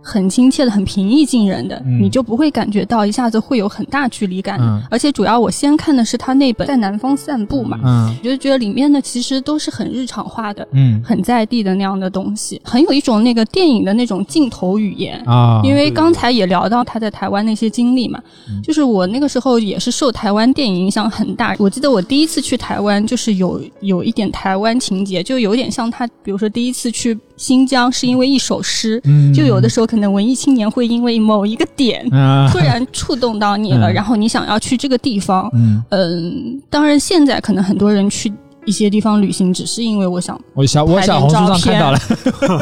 [0.02, 4.58] 很亲切的、很平易近人的，嗯你就不会感觉到一下子会有很大距离感。
[4.60, 10.66] 嗯而且主要我先看的是他那本《在南方散步》嘛，嗯我就觉得里面的其实都是很日常化的。
[10.72, 15.20] 嗯很在地的那样的东西，很有一种那个电影的那种镜头语言。
[15.26, 21.54] 啊，因为刚才也聊到他在台湾那些经历嘛，嗯就是我那个时候也是受台湾电影影响很大。
[21.58, 32.48] 我记得我第一次去台湾，就是有有一点台湾情节，就有点像他，比如说第一次去新疆是因为一首诗，嗯就有的时候可能文艺青年会因为某一个点啊。
[32.52, 33.94] 突然触动到你了，嗯。
[33.94, 35.50] 然后你想要去这个地方。
[35.52, 38.32] 嗯，嗯，当然现在可能很多人去
[38.66, 41.62] 一些地方旅行，只是因为我想我想我拍点小红书上照片。
[41.74, 41.98] 看到了，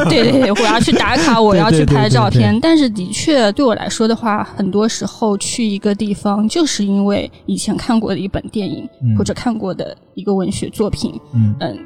[0.09, 2.39] 对对对，我要去打卡， 我要去拍照对对。
[2.39, 2.61] 对片。
[2.61, 9.15] 但是的确，对我来说的话，很多时候去一个地方，就是因为以前看过的一本电影，嗯。
[9.17, 11.55] 或者看过的一个文学作品，嗯。
[11.61, 11.79] 嗯，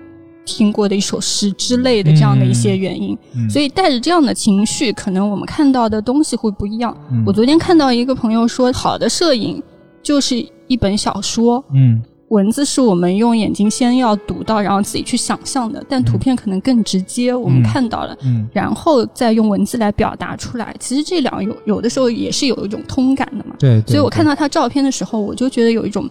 [0.44, 3.16] 听过的一首诗之类的这样的一些原因。
[3.36, 6.96] 嗯所以带着这样的情绪，可能我们看到的东西会不一样。
[7.10, 9.62] 嗯我昨天看到一个朋友说，好的摄影
[10.02, 18.16] 就是一本小说，嗯文字是我们用眼睛先要读到，然后自己去想象的，但图片可能更直接，我们嗯看到了。
[18.24, 20.74] 嗯然后再用文字来表达出来。
[20.80, 23.54] 其实这两有有的时候也是有一种通感的嘛。
[23.58, 26.08] 对，对所以我看到他照片的时候，我就觉得有一种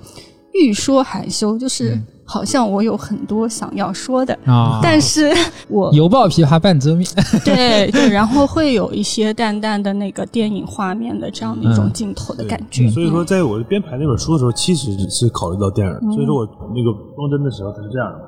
[0.54, 2.04] 欲说还休，就是嗯。
[2.24, 5.34] 好像我有很多想要说的，啊， 但是
[5.68, 7.06] 我 犹抱琵琶半遮面，
[7.44, 11.92] 对对，然后会有一些淡淡的那个电影画面的这样的一种嗯。
[11.92, 12.90] 镜头的感觉。
[12.90, 15.94] 所以说，在我编排那本书的时候，其实是考虑到电影。
[16.04, 16.14] 嗯。
[16.14, 18.20] 所以说我那个装帧的时候，它是这样的，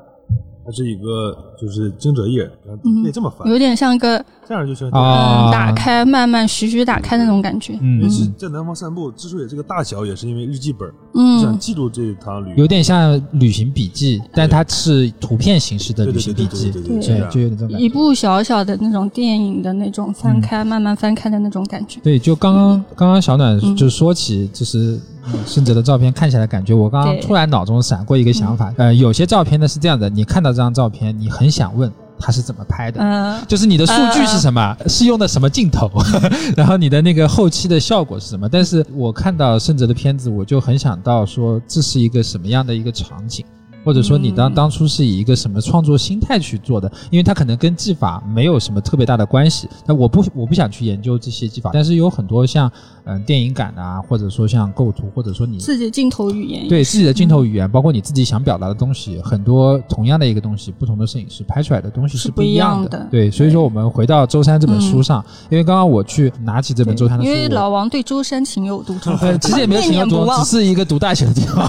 [0.66, 5.48] 它是一个就是惊蛰叶，然后可以这么翻，有点像一个这样就行啊。
[5.48, 7.78] 嗯打开慢慢徐徐打开那种感觉。
[7.80, 8.02] 嗯。
[8.02, 11.40] 也是在南方散步，之所以这个大小，也是因为日记本，嗯。
[11.40, 16.96] 想嗯，记录这一趟旅有点像旅行笔记，但它是图片形式的旅行笔记，对对对，对。
[16.96, 17.30] 对，是这样。
[17.30, 17.84] 就有点这种感觉。
[17.84, 22.00] 一部小小的那种电影的那种翻开、慢慢翻开的那种感觉。
[22.02, 23.76] 对，就刚刚刚刚小暖嗯。
[23.76, 33.00] 就说起，就是嗯盛哲的照片看起来感觉，我刚刚突然脑中闪过一个想法，呃，有些照片呢是这样的，你看到这张照片，你很想问他是怎么拍的。
[33.00, 35.90] 嗯、就是你的数据是什么，是用的什么镜头，
[36.56, 38.48] 然后你的那个后期的效果是什么？
[38.48, 43.44] 但是我看到盛泽的片子，我就很想到说这是一个什么样的一个场景，
[43.84, 46.90] 或者说你当嗯当初是以一个什么创作心态去做的？
[47.10, 49.68] 因为它可能跟技法没有什么特别大的关系。
[49.86, 52.70] 那我不我不想去研究这些技法，但是有很多像
[53.06, 70.54] 嗯、电影感的啊，或者说像构图，或者说你自己镜头语言，对自己的镜头语言，包括你自己想表达的东西，很多同样的一个东西，不同的摄影师拍出来的东西是不一样的对，所以说我们回到周三这本书上，因为刚刚我去拿起这本周三的书，因为老王对周山情有独钟，呃，其实也没有情有独钟， 只。
[70.54, 71.68] 是一个读大学的地方。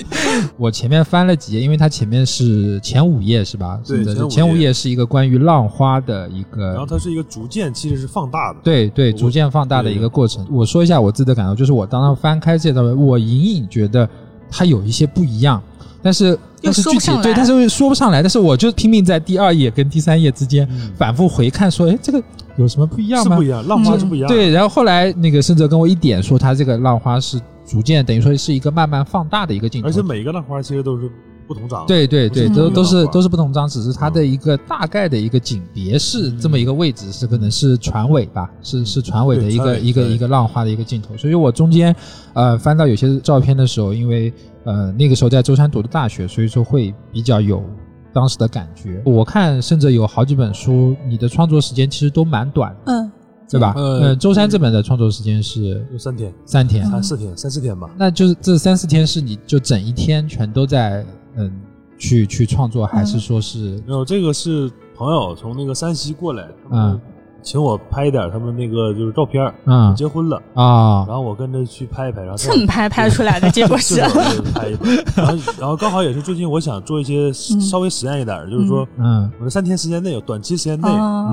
[0.58, 3.80] 我前面翻了几页，因为它前面是前五页是吧？
[3.86, 6.68] 对前五是的前五页页是一个关于浪花的一个。
[6.68, 10.46] 然后它是一个逐渐其实是放大的，对对，逐渐放大的一个过程。
[10.50, 14.08] 我说一下我自己的感受，就是我当时翻开这段，我隐隐觉得
[14.50, 15.62] 它有一些不一样，
[16.02, 18.22] 但是但是具体对，但是说不上来。
[18.22, 22.22] 但是我就拼命在第二页跟第三页之间嗯反复回看，说，哎，这个
[22.56, 23.42] 有什么不一样吗是不？
[23.42, 24.34] 一样，浪花是不一样的。
[24.34, 31.08] 对，然后后来那个盛哲跟我一点说，他这个浪花是逐渐等于说是一个慢慢放大的一个镜头，而且每一个浪花其实都是
[31.48, 31.84] 不同章。
[31.86, 41.16] 对对对，都都是都是不同章，只是它的一个大概的一个景别是这么一个位置，是可能是船尾吧，是是船尾的一个一个一个浪花的一个镜头。
[41.16, 41.96] 所以我中间
[42.34, 44.32] 呃翻到有些照片的时候，因为
[44.64, 47.64] 呃那个时候在舟山读的大学，所以说会比较有。
[48.10, 53.08] 当时的感觉，我看甚至有好几本书，你的创作时间其实都蛮短，嗯，
[53.48, 53.74] 对吧？
[53.76, 57.88] 呃呃，舟山这本的创作时间是有三天、三天，三四天、三四天吧。
[57.96, 61.04] 那就是这三四天是你就整一天全都在
[61.36, 61.50] 嗯
[61.98, 67.00] 去去创作，还是说是没有，这个是朋友从那个山西过来，他们嗯。
[67.40, 69.94] 请我拍一点他们那个就是照片儿，嗯。
[69.94, 71.06] 结婚了，啊。
[71.06, 74.00] 然后我跟着去拍一拍，然后再蹭拍拍出来的 结果是，
[75.16, 79.30] 然后然后刚好也是最近我想做一些嗯稍微实验一点儿，就是说嗯。
[79.38, 80.88] 我这三天时间内有短期时间内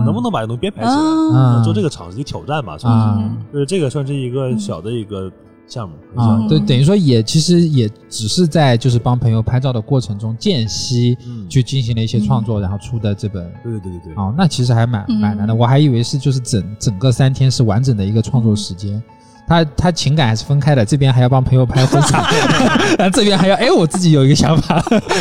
[0.06, 3.38] 能不能把这东西编排起来，啊嗯做这个场子一个挑战吧，算是，啊。
[3.52, 5.30] 就是这个算是一个小的一个
[5.68, 13.52] 项目啊，嗯对，等于说也其实也只是在就是帮朋友拍照的过程中间隙嗯，去进行了一些创作，然后出的这本。
[13.64, 14.00] 对对对对。
[14.06, 19.02] 对，哦，那其实还蛮嗯蛮难的，我还以为是就是整整个三天是完整的一个创作时间，
[19.48, 22.28] 他他情感还是分开的，这边还要帮朋友拍婚纱，
[22.98, 24.80] 然后这边还要哎我自己有一个想法，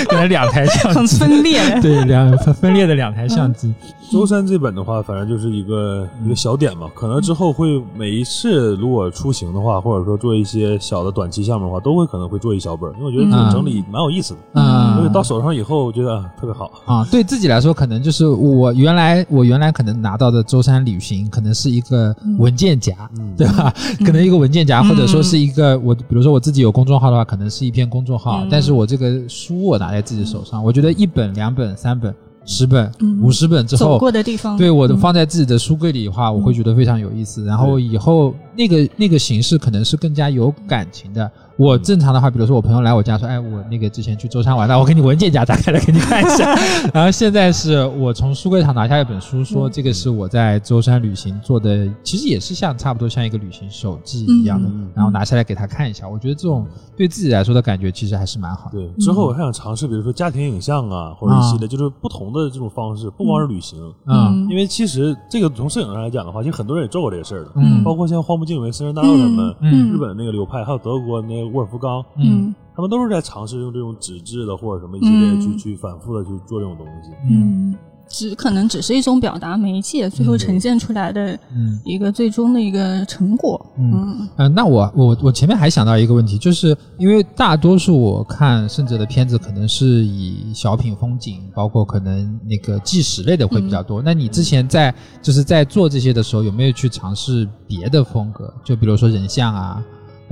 [0.09, 1.61] 可能两台相分裂。
[1.81, 3.73] 对，两分分裂的两台相机，
[4.11, 16.71] 舟山这本的话，反正就是一个一个小点嘛，可能之后会每一次如果出行的话，或者说做一些小的短期项目的话，都会可能会做一小本儿，因为我觉得这种整理蛮有意思的，嗯，所以到手上以后，我觉得啊特别好。
[16.87, 23.73] 啊，对自己来说，可能就是我原来我原来可能拿到的舟山旅行，可能是一个文件夹，嗯对吧？
[24.05, 37.45] 可能一个文件夹，嗯或者说是一个我，比如说我自己有公众号的话，可能是一篇公众号，嗯但是我这个书我拿在自己手上，我觉得一本、两本、三本、十本、嗯五十本之走后，过的地方，对我放在自己的书柜里的话，我会觉得非常有意思。
[37.45, 41.31] 然后以后那个那个形式可能是更加有感情的。
[41.57, 46.55] 我正常的话，比如说我朋友来我家说，哎，我那个之前去舟山玩的，我给你文件夹打开来给你看一下。
[46.93, 54.69] 然后现在是我从书柜上拿下一本书，说这个是我在舟山旅行做的，其实也是像差不多像一个旅行手记一样的。
[54.69, 56.09] 嗯，然后拿下来给他看一下。
[56.09, 58.79] 我觉得这种对自己来说的感觉其实还是蛮好的。
[58.79, 64.49] 对，之后我还想尝试，比如说家庭影像啊，或者一系列就是不同的这种方式，不光是旅行，嗯。
[64.51, 67.83] 因为其实这个从摄影上来讲的话，其实很多人也做过这个事儿的，嗯。
[67.85, 69.93] 包括像荒木经惟、森山大佑他们，嗯。
[69.93, 77.11] 日本那个流派，还有德国那个沃尔夫冈，嗯他们都是在尝试用这种纸质的或者什么一系列嗯去去反复的去做这种东西。
[77.31, 77.73] 嗯，
[78.09, 83.65] 只可能只是一种表达媒介，最后呈现出来的嗯一个最终的一个成果。
[83.79, 94.03] 嗯嗯、那我我我前面还想到一个问题，就是因为大多数我看甚至的片子可能是以小品、风景，包括可能那个纪实类的会比较多。
[94.03, 98.53] 那你之前在就是在做这些的时候，有没有去尝试别的风格？
[98.65, 99.81] 就比如说人像啊，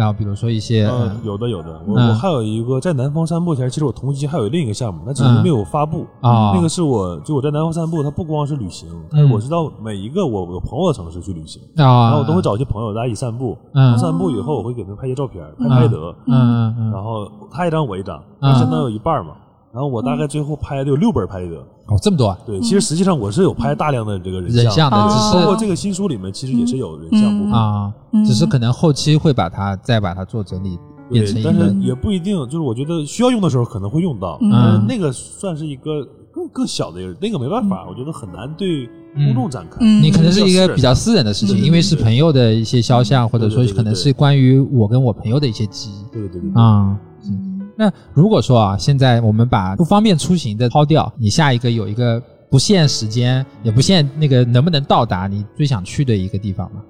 [0.02, 2.08] 然后比如说一些、呃嗯，有的有的，我嗯。
[2.08, 6.04] 我还有一个在南方散步前，其实我同期还有另一个项目，那只是嗯没有发布。
[6.20, 6.50] 啊。
[6.52, 9.30] 那个是我就我在南方散步，它不光是旅行，嗯。
[9.30, 13.56] 我是到每一个我我朋友的城市去旅行，啊，然后我都会找一些朋友，大家一起散步。
[13.74, 13.96] 嗯。
[13.96, 19.34] 散步以后，我会给他们拍些照片，拍拍得，嗯嗯嗯，然后他一张我一张，嗯相当于有一半嘛。
[19.72, 21.56] 然后我大概最后拍的有六本拍得，
[21.86, 27.52] 哦这么多啊对，其实实际上我是有拍大量的这个人人像的，哦只包括是这个新书里面其实也是有人像部分。
[27.54, 30.78] 啊，嗯只是可能后期会把它再把它做整理，
[31.10, 39.78] 变成对，一个但是也不一定，就是我觉得需要用的时候可能会用到，嗯但是那个算是一个更更小的一个，那个没办法，我觉得很难对公众展开。
[39.80, 46.94] 嗯你可能是一个比较私人的事情，对对对因为是朋友的一些肖像，或者说对对对对可能是关于我跟我朋友的一些记忆对对对对，啊。
[47.82, 56.80] 那如果说啊，现在我们把不方便出行的抛掉，你下一个有一个不限时间，也不限那个能不能到达你最想去的一个地方吗？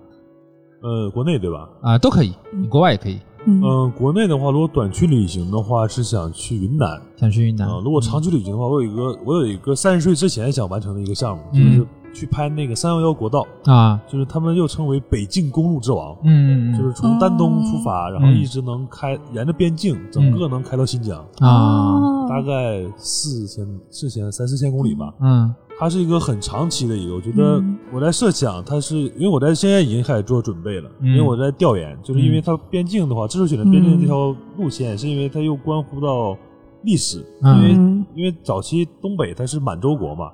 [0.82, 1.66] 呃，国内对吧？
[1.80, 3.18] 啊，都可以，你国外也可以。
[3.46, 7.00] 嗯嗯、国内的话，如果短期旅行的话，是想去云南。
[7.16, 25.12] 想去云南啊、，如果长期旅行的话，我有一个我有一个三十岁之前想完成的一个项目，就嗯是去拍那个三幺幺国道，啊，就是他们又称为北境公路之王，嗯，就是从丹东出发，然后嗯一直能开沿着边境，整个能开到新疆，啊，哦大概四千四千三四千公里吧。
[25.20, 25.54] 嗯。
[25.78, 27.76] 它是一个很长期的一个，我觉得嗯。
[27.92, 31.08] 我在设想，它是因为我在现在已经开始做准备了，嗯。
[31.08, 36.36] 因为我在调研，就是因为它边境的话，之所以选择边境这条路线，是因为它又关乎到
[36.84, 37.56] 历史，嗯。
[37.56, 40.30] 因为嗯因为早期东北它是满洲国嘛，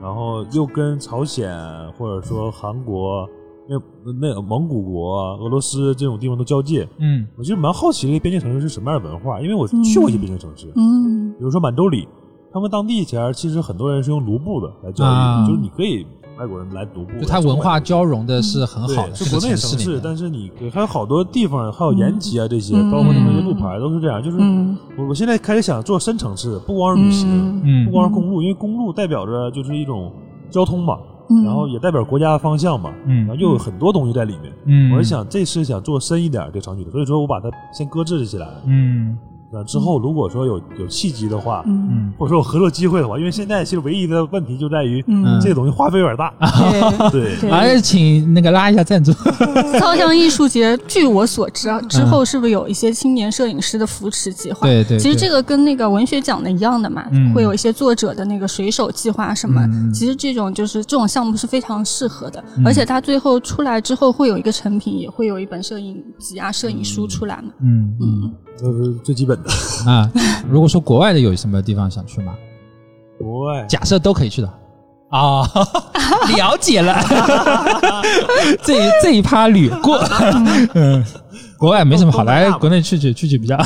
[0.00, 1.54] 然后又跟朝鲜
[1.98, 3.28] 或者说韩国、
[3.68, 3.78] 那
[4.18, 6.88] 那蒙古国、俄罗斯这种地方都交界。
[6.98, 7.26] 嗯。
[7.36, 11.32] 我其实蛮好奇这个边境城市是什么样的文化，因为我去过一些边境城市，嗯。
[11.32, 12.08] 比如说满洲里，
[12.50, 15.46] 他们当地以前其实很多人是用卢布的来交易，啊。
[15.46, 16.06] 就是你可以
[16.42, 22.90] 外国人来独步，就它文化交融的是很好的，对，是国内城市，但是你对还有好多地方，还有延吉啊这些，嗯。
[22.90, 24.76] 包括那些路牌都是这样，就是嗯。
[24.98, 27.86] 我我现在开始想做深城市，不光是旅行，嗯。
[27.86, 30.12] 不光是公路，因为公路代表着就是一种
[30.50, 30.98] 交通嘛，
[31.30, 31.44] 嗯。
[31.44, 33.18] 然后也代表国家的方向嘛，嗯。
[33.18, 34.52] 然后又有很多东西在里面。
[34.64, 38.48] 嗯，我是想这次想做深一点这个长距离，所以说我把它先搁置起来。
[38.66, 39.16] 嗯
[39.52, 41.88] 那之后如果说有有契机的话，嗯。
[41.90, 42.12] 嗯。
[42.18, 45.38] 或者说有合作机会的话，因为现在其实唯一的问题就在于嗯。
[45.40, 46.32] 这个东西花费有点大。
[47.10, 49.12] 对，对还是请那个拉一下赞助，
[49.78, 54.66] 造像艺术节，据我所知啊，之后是不是有一些青年摄影师的扶持计划？
[54.66, 57.32] 对对，其实这个跟那个文学奖的一样的嘛，嗯。
[57.34, 59.60] 会有一些作者的那个水手计划什么。
[59.66, 59.92] 嗯。
[59.92, 62.66] 其实这种就是这种项目是非常适合的，嗯。
[62.66, 67.52] 而且它最后出来之后会有一个成品，也会有一本摄影集啊、摄影书出来嘛。
[67.60, 67.96] 嗯。
[68.00, 69.50] 嗯这是最基本的。
[69.90, 70.10] 啊，
[70.48, 72.34] 如果说国外的有什么地方想去吗？
[73.18, 74.48] 国外假设都可以去的
[75.10, 75.42] 啊，
[76.36, 76.94] 了解了，
[78.64, 79.98] 这一这一趴捋过，
[80.74, 81.04] 嗯，
[81.58, 83.56] 国外没什么好，来国内去去去去比较，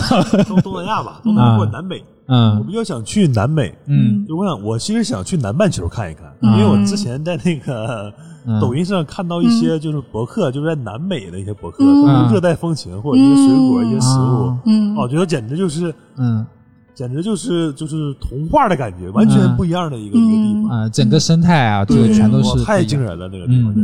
[0.46, 1.96] 东东南亚吧，东南亚或者南美，
[2.28, 3.72] 我嗯比较想去南美。
[3.86, 8.12] 嗯就我想，我其实想去南半球看一看，嗯因为我之前在那个嗯
[8.60, 12.02] 抖音上看到一些就是博客，就是在南美的一些博客，嗯。
[12.02, 14.46] 都是热带风情或者一些水果、一些食物。
[14.46, 14.96] 啊，嗯。
[14.96, 16.46] 哦我觉得简直就是，嗯。
[16.94, 23.74] 简直就是就是童话的感觉，完全不一样的一个一个地方，啊，整个生态啊，这个对全都是太惊人了，那个地方。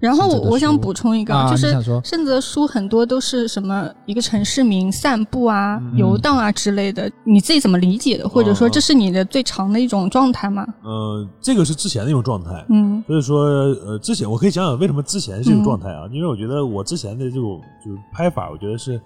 [0.00, 8.26] 然后我我想补充一个，啊就是你想说盛泽书很多都是什么一个城市名、散步啊、嗯游荡啊之类的，你自己怎么理解的？
[8.28, 10.66] 或者说这是你的最长的一种状态吗？
[10.82, 13.44] 呃，这个是之前的一种状态，嗯所以说，
[13.86, 16.08] 呃，之前我可以讲讲为什么之前是这种状态啊？
[16.10, 18.98] 因为我觉得我之前的这种就是拍法，我觉得是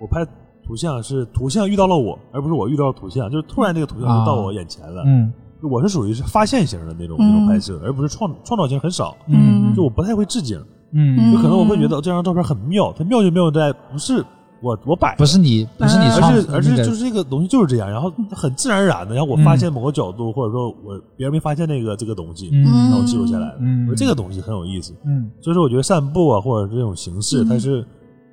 [0.00, 0.24] 我拍
[0.64, 5.02] 图像是图像遇到了我，而不是我遇到了图像，就是突然这个图像就到我眼前了。
[5.04, 5.32] 嗯
[5.62, 9.16] 我是属于是发现型的那种、嗯那种拍摄，而不是创创造型很少。
[9.28, 9.74] 嗯。
[9.74, 10.60] 就我不太会置景，
[10.92, 14.24] 嗯，就可能我会觉得这张照片很妙，它妙就妙在不是
[14.60, 22.64] 我我摆，不是你不是你创，而是而是就是这个东西就是这样，然后很自然而然的，然后我发现某个角度，或者说我别人没发现那个这个东西，嗯。
[22.64, 23.56] 然后记录下来了。
[23.60, 25.30] 嗯我说这个东西很有意思，嗯。
[25.40, 27.86] 所以说我觉得散步啊，或者这种形式，它是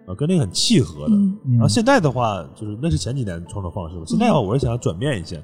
[0.08, 1.16] 啊跟那个很契合的。
[1.52, 5.38] 然后现在的话，就是那是前几年创作方式，现在的话我是想要转变一下，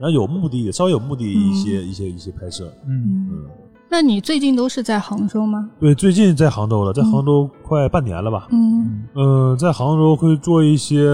[0.00, 2.72] 然后有目的的，稍微有目的一些一些一些拍摄。
[2.86, 3.46] 嗯嗯，
[3.90, 5.68] 那你最近都是在杭州吗？
[5.78, 8.48] 对，最近在杭州了，在杭州快半年了吧。
[8.50, 11.04] 嗯嗯，在杭州会做一些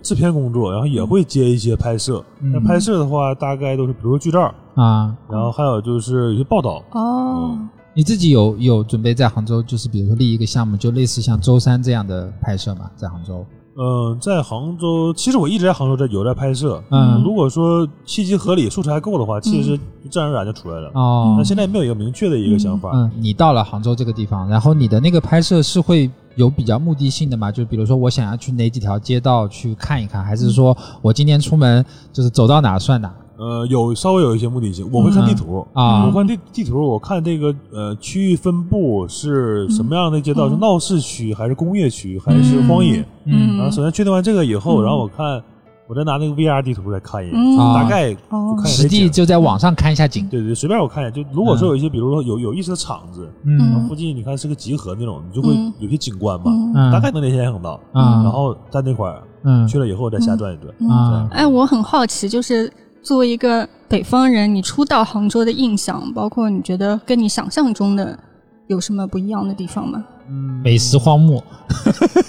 [0.00, 2.24] 制片工作，然后也会接一些拍摄。
[2.40, 6.84] 嗯那拍摄的话，大概都是比如说剧照，啊，然后还有就是一些报道。
[6.92, 7.58] 哦
[7.96, 13.46] 你自己有有准备在杭州，就是比如说立一个项目，就类似像舟山这样的拍摄吗，在杭州，
[13.76, 16.82] 嗯，在杭州，其实我一直在杭州在有在拍摄。
[16.90, 19.78] 嗯如果说契机合理、素材够的话，其实
[20.10, 20.90] 自然而然就出来了。
[20.94, 22.90] 哦那，现在没有一个明确的一个想法。
[22.94, 27.50] 嗯，你到了杭州这个地方，然后你的那个拍摄是会有比较目的性的吗？
[27.50, 33.12] 就比如说我想要去哪几条街道去看一看，还是说我今天出门就是走到哪算哪？
[33.36, 43.04] 呃，有稍微有一些目的性，我会看地图啊我看地地图，我看这个呃区域分布是什么样的街道，嗯是闹市区还是工业区还是荒野？
[43.26, 45.42] 嗯然后首先确定完这个以后，嗯然后我看
[45.86, 47.34] 我再拿那个 VR 地图来看一眼，
[47.74, 48.88] 大概就哦看一实。
[48.88, 50.26] 地就在网上看一下景。
[50.30, 51.12] 对对，随便我看一眼。
[51.12, 56.50] 就如果说有一些，比如说有有意思的场子，嗯附近你看是个集合那种，你就会嗯有些景观嘛，
[56.90, 57.78] 大概能联想到。
[57.92, 60.74] 嗯，然后在那块儿嗯去了以后再瞎转一转。
[60.80, 62.72] 嗯啊哎，我很好奇，就是
[63.04, 68.18] 作为一个北方人，你初到杭州的印象，包括你觉得跟你想象中的
[68.66, 70.02] 有什么不一样的地方吗？
[70.26, 71.44] 嗯美食荒漠，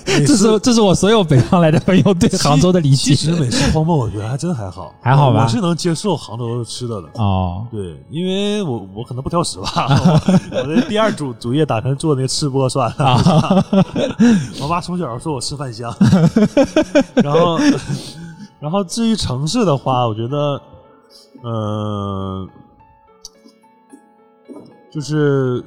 [0.05, 3.15] 这是这是我所有北方来的朋友对杭州的理解其。
[3.15, 7.07] 实美食荒漠，我觉得还真还好，还好吧我是能接受杭州吃的的。
[7.13, 9.87] 哦，对，因为我我可能不挑食吧，
[10.51, 13.63] 我我的第二主主业打算做那个吃播算了。
[14.61, 15.95] 我妈从小说我吃饭香，
[17.23, 17.57] 然后
[18.59, 20.61] 然后至于城市的话，我觉得，
[21.43, 22.49] 嗯、
[24.91, 25.63] 就是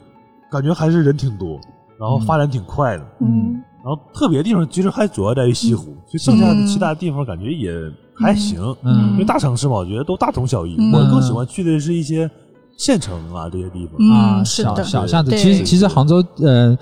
[0.50, 1.60] 感觉还是人挺多，
[1.98, 3.62] 然后发展挺快的，嗯。
[3.84, 7.72] 然后特别地方其实还主要在于西湖，就剩下的其他地方感觉也
[8.14, 8.60] 还行。
[8.82, 9.12] 嗯。
[9.12, 10.76] 因为大城市嘛，我觉得都大同小异。
[10.78, 10.92] 嗯。
[10.92, 12.28] 我更喜欢去的是一些
[12.76, 13.94] 县城啊这些地方。
[13.98, 14.74] 嗯啊，是的。
[14.76, 16.76] 小小巷子，其实其实杭州呃，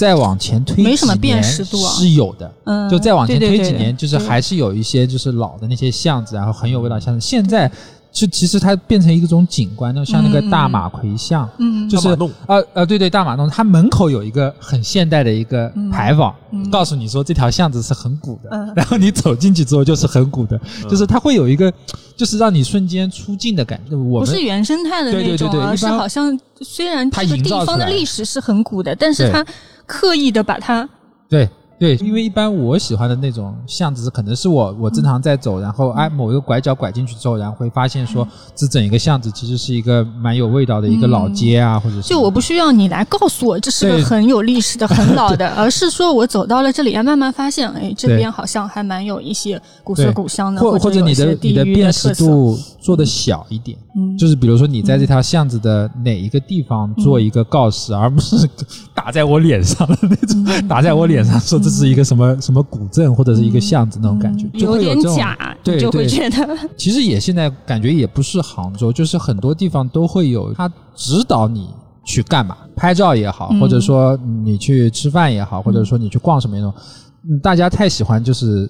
[0.00, 1.92] 再往前推没什么几年辨识度啊。
[1.92, 2.50] 是有的。
[2.64, 7.20] 嗯，就再往前对对对推几年，就是还是有一些就是老的那些巷子，然后很有味道的巷子。
[7.20, 7.70] 现在
[8.10, 16.70] 就其实它变成一种景观，就像那个大马奎巷，嗯就是大马弄呃呃，对对，大马弄，它门口有一个很现代的一个牌坊，嗯。
[16.70, 18.72] 告诉你说这条巷子是很古的，嗯。
[18.74, 20.88] 然后你走进去之后就是很古的，嗯。
[20.88, 21.70] 就是它会有一个，
[22.16, 23.94] 就是让你瞬间出镜的感觉。
[23.94, 29.44] 我们不是原生态的对对那种，而是好像虽然它这个地方的历史是很古的，但是它
[29.90, 30.88] 刻意的把它
[31.28, 31.48] 对。
[31.80, 42.02] 对，因为一般我喜欢的那种巷子，可能是我我正常在走，然后哎某一个拐角拐进去之后，然后会发现说这整一个巷子其实是一个蛮有味道的一个老街啊，或者是。
[42.02, 52.14] 就我不需要你来告诉我这是个很有历史的、很老的，而是说我走到了这里，要慢慢发现，哎，这边好像还蛮有一些古色古香的，或或者你的你的辨识。
[52.14, 58.36] 度做的小一点，嗯，就是比如说你在这条巷子的哪一个地方做一个告示，而不是
[58.92, 60.68] 打在我脸上的那种，嗯。
[60.68, 71.68] 打在我脸上说这是一个什么什么古镇或者是一个巷子那种感觉，就会有这种假，对就会对觉得，其实也现在感觉也不是杭州，就是很多地方都会有他指导你
[72.04, 76.74] 去干嘛，拍照也好，嗯或者说你去吃饭也好，或者说你去逛什么那种，
[77.28, 78.68] 嗯，大家太喜欢就是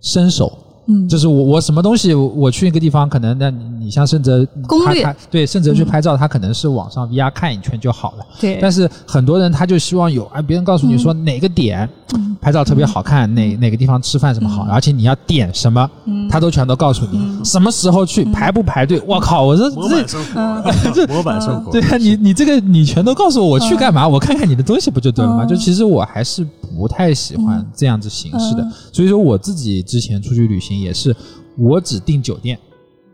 [0.00, 0.56] 伸手。
[0.90, 5.02] 嗯，就是我我什么东西我去一个地方，可能那你你像盛哲攻略。
[5.04, 8.26] 他他对盛哲去拍照，他可能是网上 VR 看一圈就好了。
[8.40, 12.36] 对，但是很多人他就希望有啊，别人告诉你说哪个点嗯。
[12.40, 16.26] 拍照特别好看，哪哪个地方吃饭什么好，而且你要点什么，嗯。
[16.28, 19.00] 他都全都告诉你，什么时候去，排不排队。
[19.06, 21.70] 我靠，我这模这板生活， 模板生活。
[21.72, 24.08] 对啊，你你这个你全都告诉我，我去干嘛？
[24.08, 25.44] 我看看你的东西不就对了吗？
[25.44, 25.48] 嗯。
[25.48, 28.62] 就其实我还是不太喜欢这样子形式的。
[28.62, 31.14] 嗯，所以说我自己之前出去旅行也是，
[31.56, 32.58] 我只订酒店，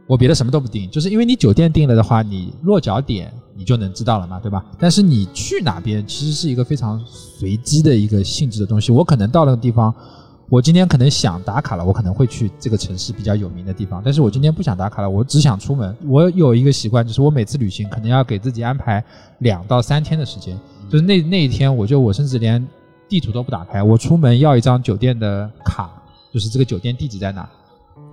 [0.07, 4.65] 我别的什么都不订，就是因为你酒店订了的话，你落脚点你就能知道了嘛，对吧？
[4.79, 9.95] 但是你去哪边其实是一个非常随机的一个性质的东西，我可能到那个地方。
[10.49, 15.93] 我今天可能想打卡了，我可能会去这个城市比较有名的地方，但是我今天不想打卡了，我只想出门。
[16.07, 19.05] 我有一个习惯，就是我每次旅行可能要给自己安排
[19.41, 20.57] 两到三天的时间，
[20.89, 22.65] 就是那那一天，我就我甚至连
[23.09, 25.91] 地图都不打开，我出门要一张酒店的卡，
[26.37, 27.49] 就是这个酒店地址在哪，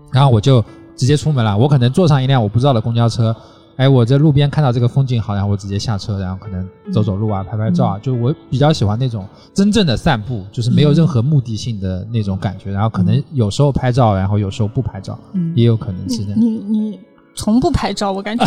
[0.10, 0.64] 然后我就
[0.96, 1.58] 直接出门了。
[1.58, 3.36] 我可能坐上一辆我不知道的公交车，
[3.76, 8.00] 哎，我在路边看到这个风景好，然后我直接下车，然后可能走走路啊，拍拍照啊。
[8.00, 12.72] 就我比较喜欢那种真正的散步，就是没有任何目的性的那种感觉。
[12.72, 16.40] 然后可能有时候拍照，然后有时候不拍照，嗯也有可能是这样。
[16.40, 17.00] 你你
[17.36, 18.46] 从不拍照，我感觉，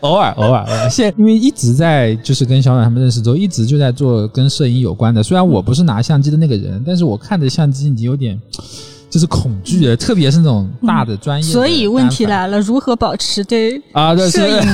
[0.00, 5.22] 偶尔偶尔偶尔，现在因为一直在就是跟小暖他们认识之后，一直就在做跟摄影有关的。
[5.22, 8.38] 虽然我不是拿相机的那个人，但是我看着相机已经有点
[9.08, 14.16] 就是恐惧了，特别是那种大的专业的所以问题来了，如何保持对啊，影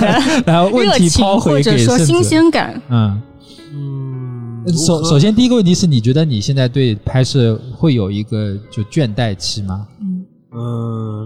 [0.01, 2.81] 的 然后问题热情抛回或者给说新鲜感？
[2.89, 3.21] 嗯。
[3.75, 9.87] 嗯，首首先，第一个问题是你觉得你现在对拍摄会有一个就倦怠期吗？
[10.01, 10.08] 嗯，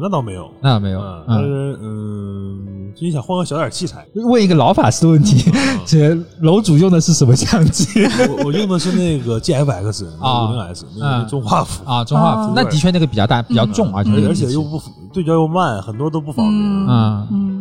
[0.00, 5.50] 那倒没有，那倒没有，嗯，但嗯，是嗯，最近想换个小点器材，问一个老法师的问题，
[5.86, 7.86] 这楼主用的是什么相机
[8.28, 12.04] 我我用的是那个 GFX 啊五零 S 那嗯个中画幅，啊？
[12.04, 14.80] 中画幅啊，那的确那个比较大，比较重，而且而且又不
[15.12, 16.86] 对焦又慢，很多都不方便。
[16.88, 17.58] 嗯嗯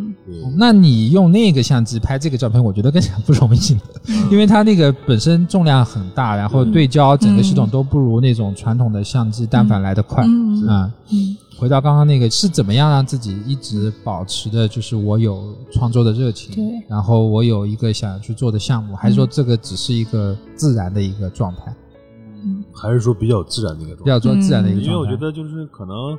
[0.58, 3.78] 那你用那个相机拍这个照片，我觉得更加不容易，
[4.30, 10.24] 因为它那个本身重量很大，然后对焦整个系统都不如那种传统的相机单反来的快。
[10.26, 21.72] 嗯嗯，嗯回到刚刚那个，是怎么样让自己一直保持的，就是我有创作的热情，对然后我有一个想要去做的项目，还是说这个只是一个自然的一个状态，
[22.44, 24.04] 嗯还是说比较自然的一个状态。
[24.06, 24.92] 比较做自然的一个状态？
[24.92, 26.18] 因为我觉得就是可能，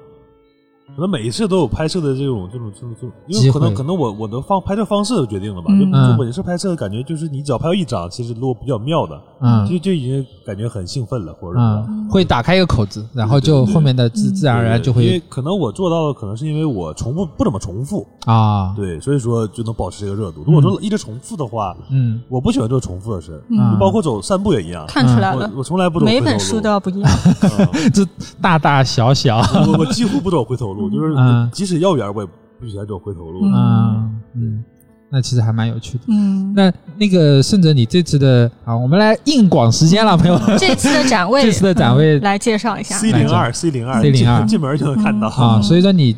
[0.95, 6.17] 可能每一次都有拍摄的这种这种这种这种，因为可能可能我我的方拍摄方式决定了吧，嗯就嗯。
[6.17, 9.67] 就每次拍摄感觉就是你只要拍到一张，其实如果比较妙的，嗯。
[9.67, 11.63] 就就已经感觉很兴奋了，或者说。
[11.63, 20.43] 嗯，会打开一个口子，然后就后面的自自然而然就会因为可能我做到的，可能是因为我重复不怎么重复，啊，对，所以说就能保持这个热度。
[20.47, 22.21] 如果说一直重复的话，嗯。
[22.29, 23.73] 我不喜欢做重复的事儿，嗯。
[23.73, 24.85] 就包括走散步也一样。
[24.87, 25.51] 看出来了。
[25.55, 26.25] 我，我从来不走回头路。
[26.25, 27.11] 每本书都要不一样。
[27.43, 27.69] 嗯。
[27.93, 28.07] 这
[28.41, 32.29] 大大小小，我我几乎不走回头路，就是嗯即使要远我也
[32.61, 33.47] 不喜欢走回头路。
[33.47, 34.65] 嗯嗯嗯，
[35.11, 36.05] 那其实还蛮有趣的。
[36.09, 42.97] 嗯，那那个顺着你这次的啊，我们来硬广时间了，朋友们这次的展位， 这次的展位嗯来介绍一下。
[42.97, 45.29] C 零二 C 零二 C 零二进门就能看到。
[45.29, 46.17] 啊，嗯所以说你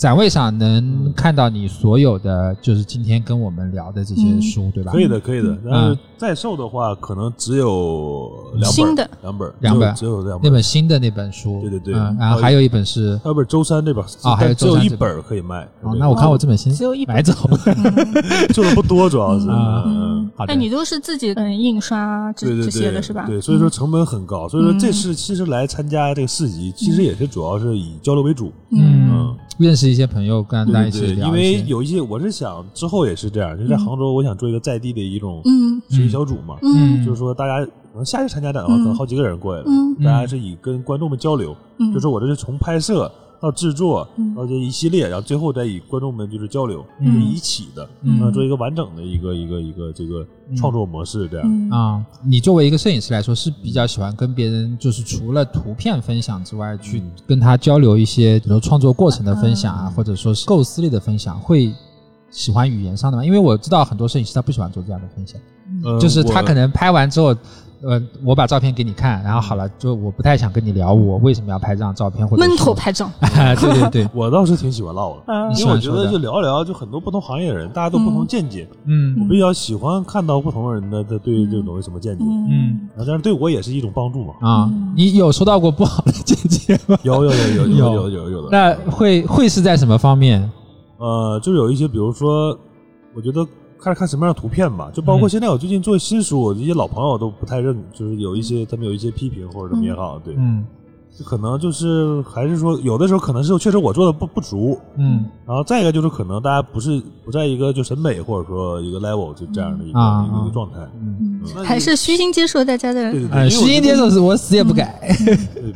[0.00, 4.40] 展位上能看到你所有的，就是今天跟我们聊的这些嗯。
[4.40, 4.92] 书，对吧？
[4.92, 5.54] 可以的，可以的。
[5.70, 9.10] 但是在售的话，可能只有两本，新的。
[9.20, 9.94] 两本，两本。
[9.94, 10.40] 只有两本。
[10.42, 10.62] 那本。
[10.62, 11.94] 新的那本书，对对对。
[11.94, 14.02] 嗯，然后还有一本是还有本周三那本。
[14.22, 15.14] 啊还有只有一周三这本。
[15.16, 15.68] 本可以卖。
[15.82, 17.14] 哦，那我看我这本新只有一本。
[17.14, 17.34] 买走，
[18.54, 19.50] 做的不多，主要是。
[19.50, 20.54] 啊嗯好的。
[20.54, 23.26] 那你都是自己嗯印刷这这些的，是吧？
[23.26, 24.48] 对，所以说成本很高。
[24.48, 24.78] 所以说嗯。
[24.78, 28.52] 这次其实来参加这个市集，其实也是主要是以交流为主。
[28.70, 35.80] 嗯，认识一些朋友，跟大家对对对，一起聊因为有一些我是想之后也是这样，就在杭州，我想做一个在地的一种嗯。
[35.88, 37.04] 学习小组嘛，嗯。
[37.04, 40.04] 就是说大家可能下次参加展的话，可能好几个人过来了，嗯。
[40.04, 41.92] 大家是以跟观众们交流，嗯。
[41.92, 43.10] 就是我这是从拍摄
[43.40, 47.88] 到制作嗯到这一系列，然后最后再与观众们就是交流，嗯是一起的，
[48.32, 51.48] 做一个完整的一个一个一个这个创作模式这样。
[51.48, 61.72] 嗯啊，你作为一个摄影师来说，是比较喜欢跟别人，就是除了图片分享之外，去嗯跟他交流一些，比如创作过程的分享嗯啊，或者说是构思力的分享，会
[62.30, 63.24] 喜欢语言上的吗？
[63.24, 65.40] 因为我知道很多摄影师他不喜欢做这样的分享，
[65.82, 67.34] 呃就是他可能拍完之后。
[67.82, 73.10] 呃，我把照片给你看，然后好了，就我不太想跟你聊我为什么要拍这张照片，或者闷头拍照。
[73.20, 84.34] 对对对， 我倒是挺喜欢唠的，嗯因为我觉得就聊一聊，就很多不同行业的人，大家都不同见解，嗯我比较喜欢看到不同人的他对这个东西什么见解，嗯然后这样对我也是一种帮助嘛。
[84.42, 86.98] 啊，你有收到过不好的见解吗？
[87.02, 88.48] 有有有有有有有有有的。
[88.50, 90.50] 那会会是在什么方面？
[90.98, 92.54] 呃，就有一些，比如说，
[93.16, 93.40] 我觉得
[93.80, 95.30] 看看什么样的图片吧，就包括嗯。
[95.30, 100.64] 现在我最近做新书，我这些老朋友都不太认，就是有一些他们有一些批评或者怎么也好，对，嗯。
[101.18, 105.24] 就可能就是还是说有的时候可能是确实我做的不不足，嗯。
[105.44, 110.78] 然后再一个就是可能大家不是不在一个就审美或者说一个 level 就这样的一个、啊一个状态，
[111.64, 114.98] 还是虚心接受大家的对对对，虚心接受是我死也不改。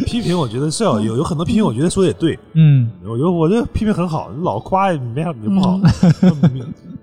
[0.06, 2.88] 批评，我觉得是要有有很多批评，我觉得说的也对，嗯。
[3.04, 5.78] 我觉得我这批评很好，你老夸也没啥你就不好，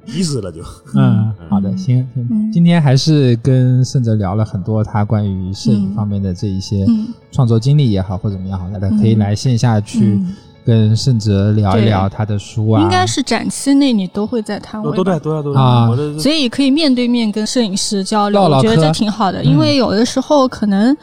[0.06, 0.62] 迷死了就。
[0.95, 2.52] 嗯，好的，行行，嗯。
[2.52, 7.08] 今天还是跟盛哲聊了很多他关于摄影方面的这一些嗯。
[7.32, 10.36] 创作经历也好，或者怎么样好，大家可以来线下去嗯。
[10.64, 15.41] 跟盛哲聊一聊他的书啊，应该是展期内你都会在摊位吧，都都在都在。
[15.41, 15.89] 都在，啊
[16.20, 19.41] 所以可以面对面跟摄影师交流，我觉得这挺好的。
[19.41, 20.95] 嗯因为有的时候可能，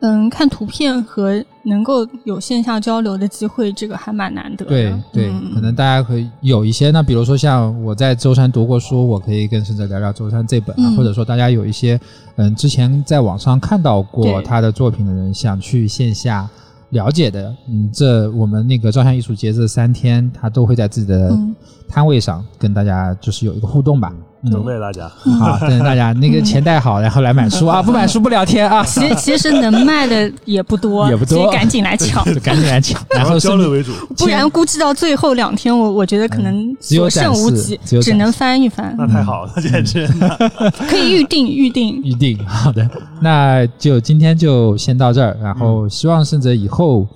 [0.00, 4.70] 嗯，看图片和能够有线下交流的机会，这个还蛮难得的。
[4.70, 5.52] 对对，嗯。
[5.54, 10.96] 可能大家可以有一些，那比如说像我在舟山读过书，我可以跟盛哲聊聊舟山这本啊，嗯。
[10.96, 11.98] 或者说大家有一些
[12.36, 16.48] 嗯之前在网上看到过他的作品的人，想去线下
[16.90, 21.54] 了解的，嗯，这我们那个照相艺术节这三天，他都会在自己的嗯
[21.94, 24.12] 摊位上跟大家就是有一个互动吧。
[24.50, 25.04] 等待大家。
[25.40, 32.22] 啊，等着大家那个钱带好，然后来买书啊， 不买书不聊天啊，其其实能卖的也不多， 也不多所以赶紧来抢。
[32.42, 38.94] 赶紧来抢，然后交流为主，不然估计到最后两天，我我觉得可能只有所剩无几，只能翻一翻。
[38.98, 40.06] 那太好了，简直。
[40.90, 42.02] 可以预定预定。
[42.02, 42.36] 预定。
[42.44, 42.86] 好的，
[43.22, 47.06] 那就今天就先到这儿，然后希望甚至以后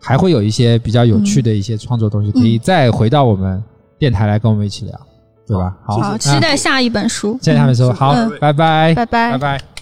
[0.00, 3.62] 还会有一些比较有趣的一些创作东西，可以再回到我们
[3.98, 5.00] 电台来跟我们一起聊，
[5.46, 5.74] 对吧？
[5.84, 7.38] 好，好，期待下一本书。
[7.42, 9.77] 期待他们说好嗯，拜拜，拜拜拜拜。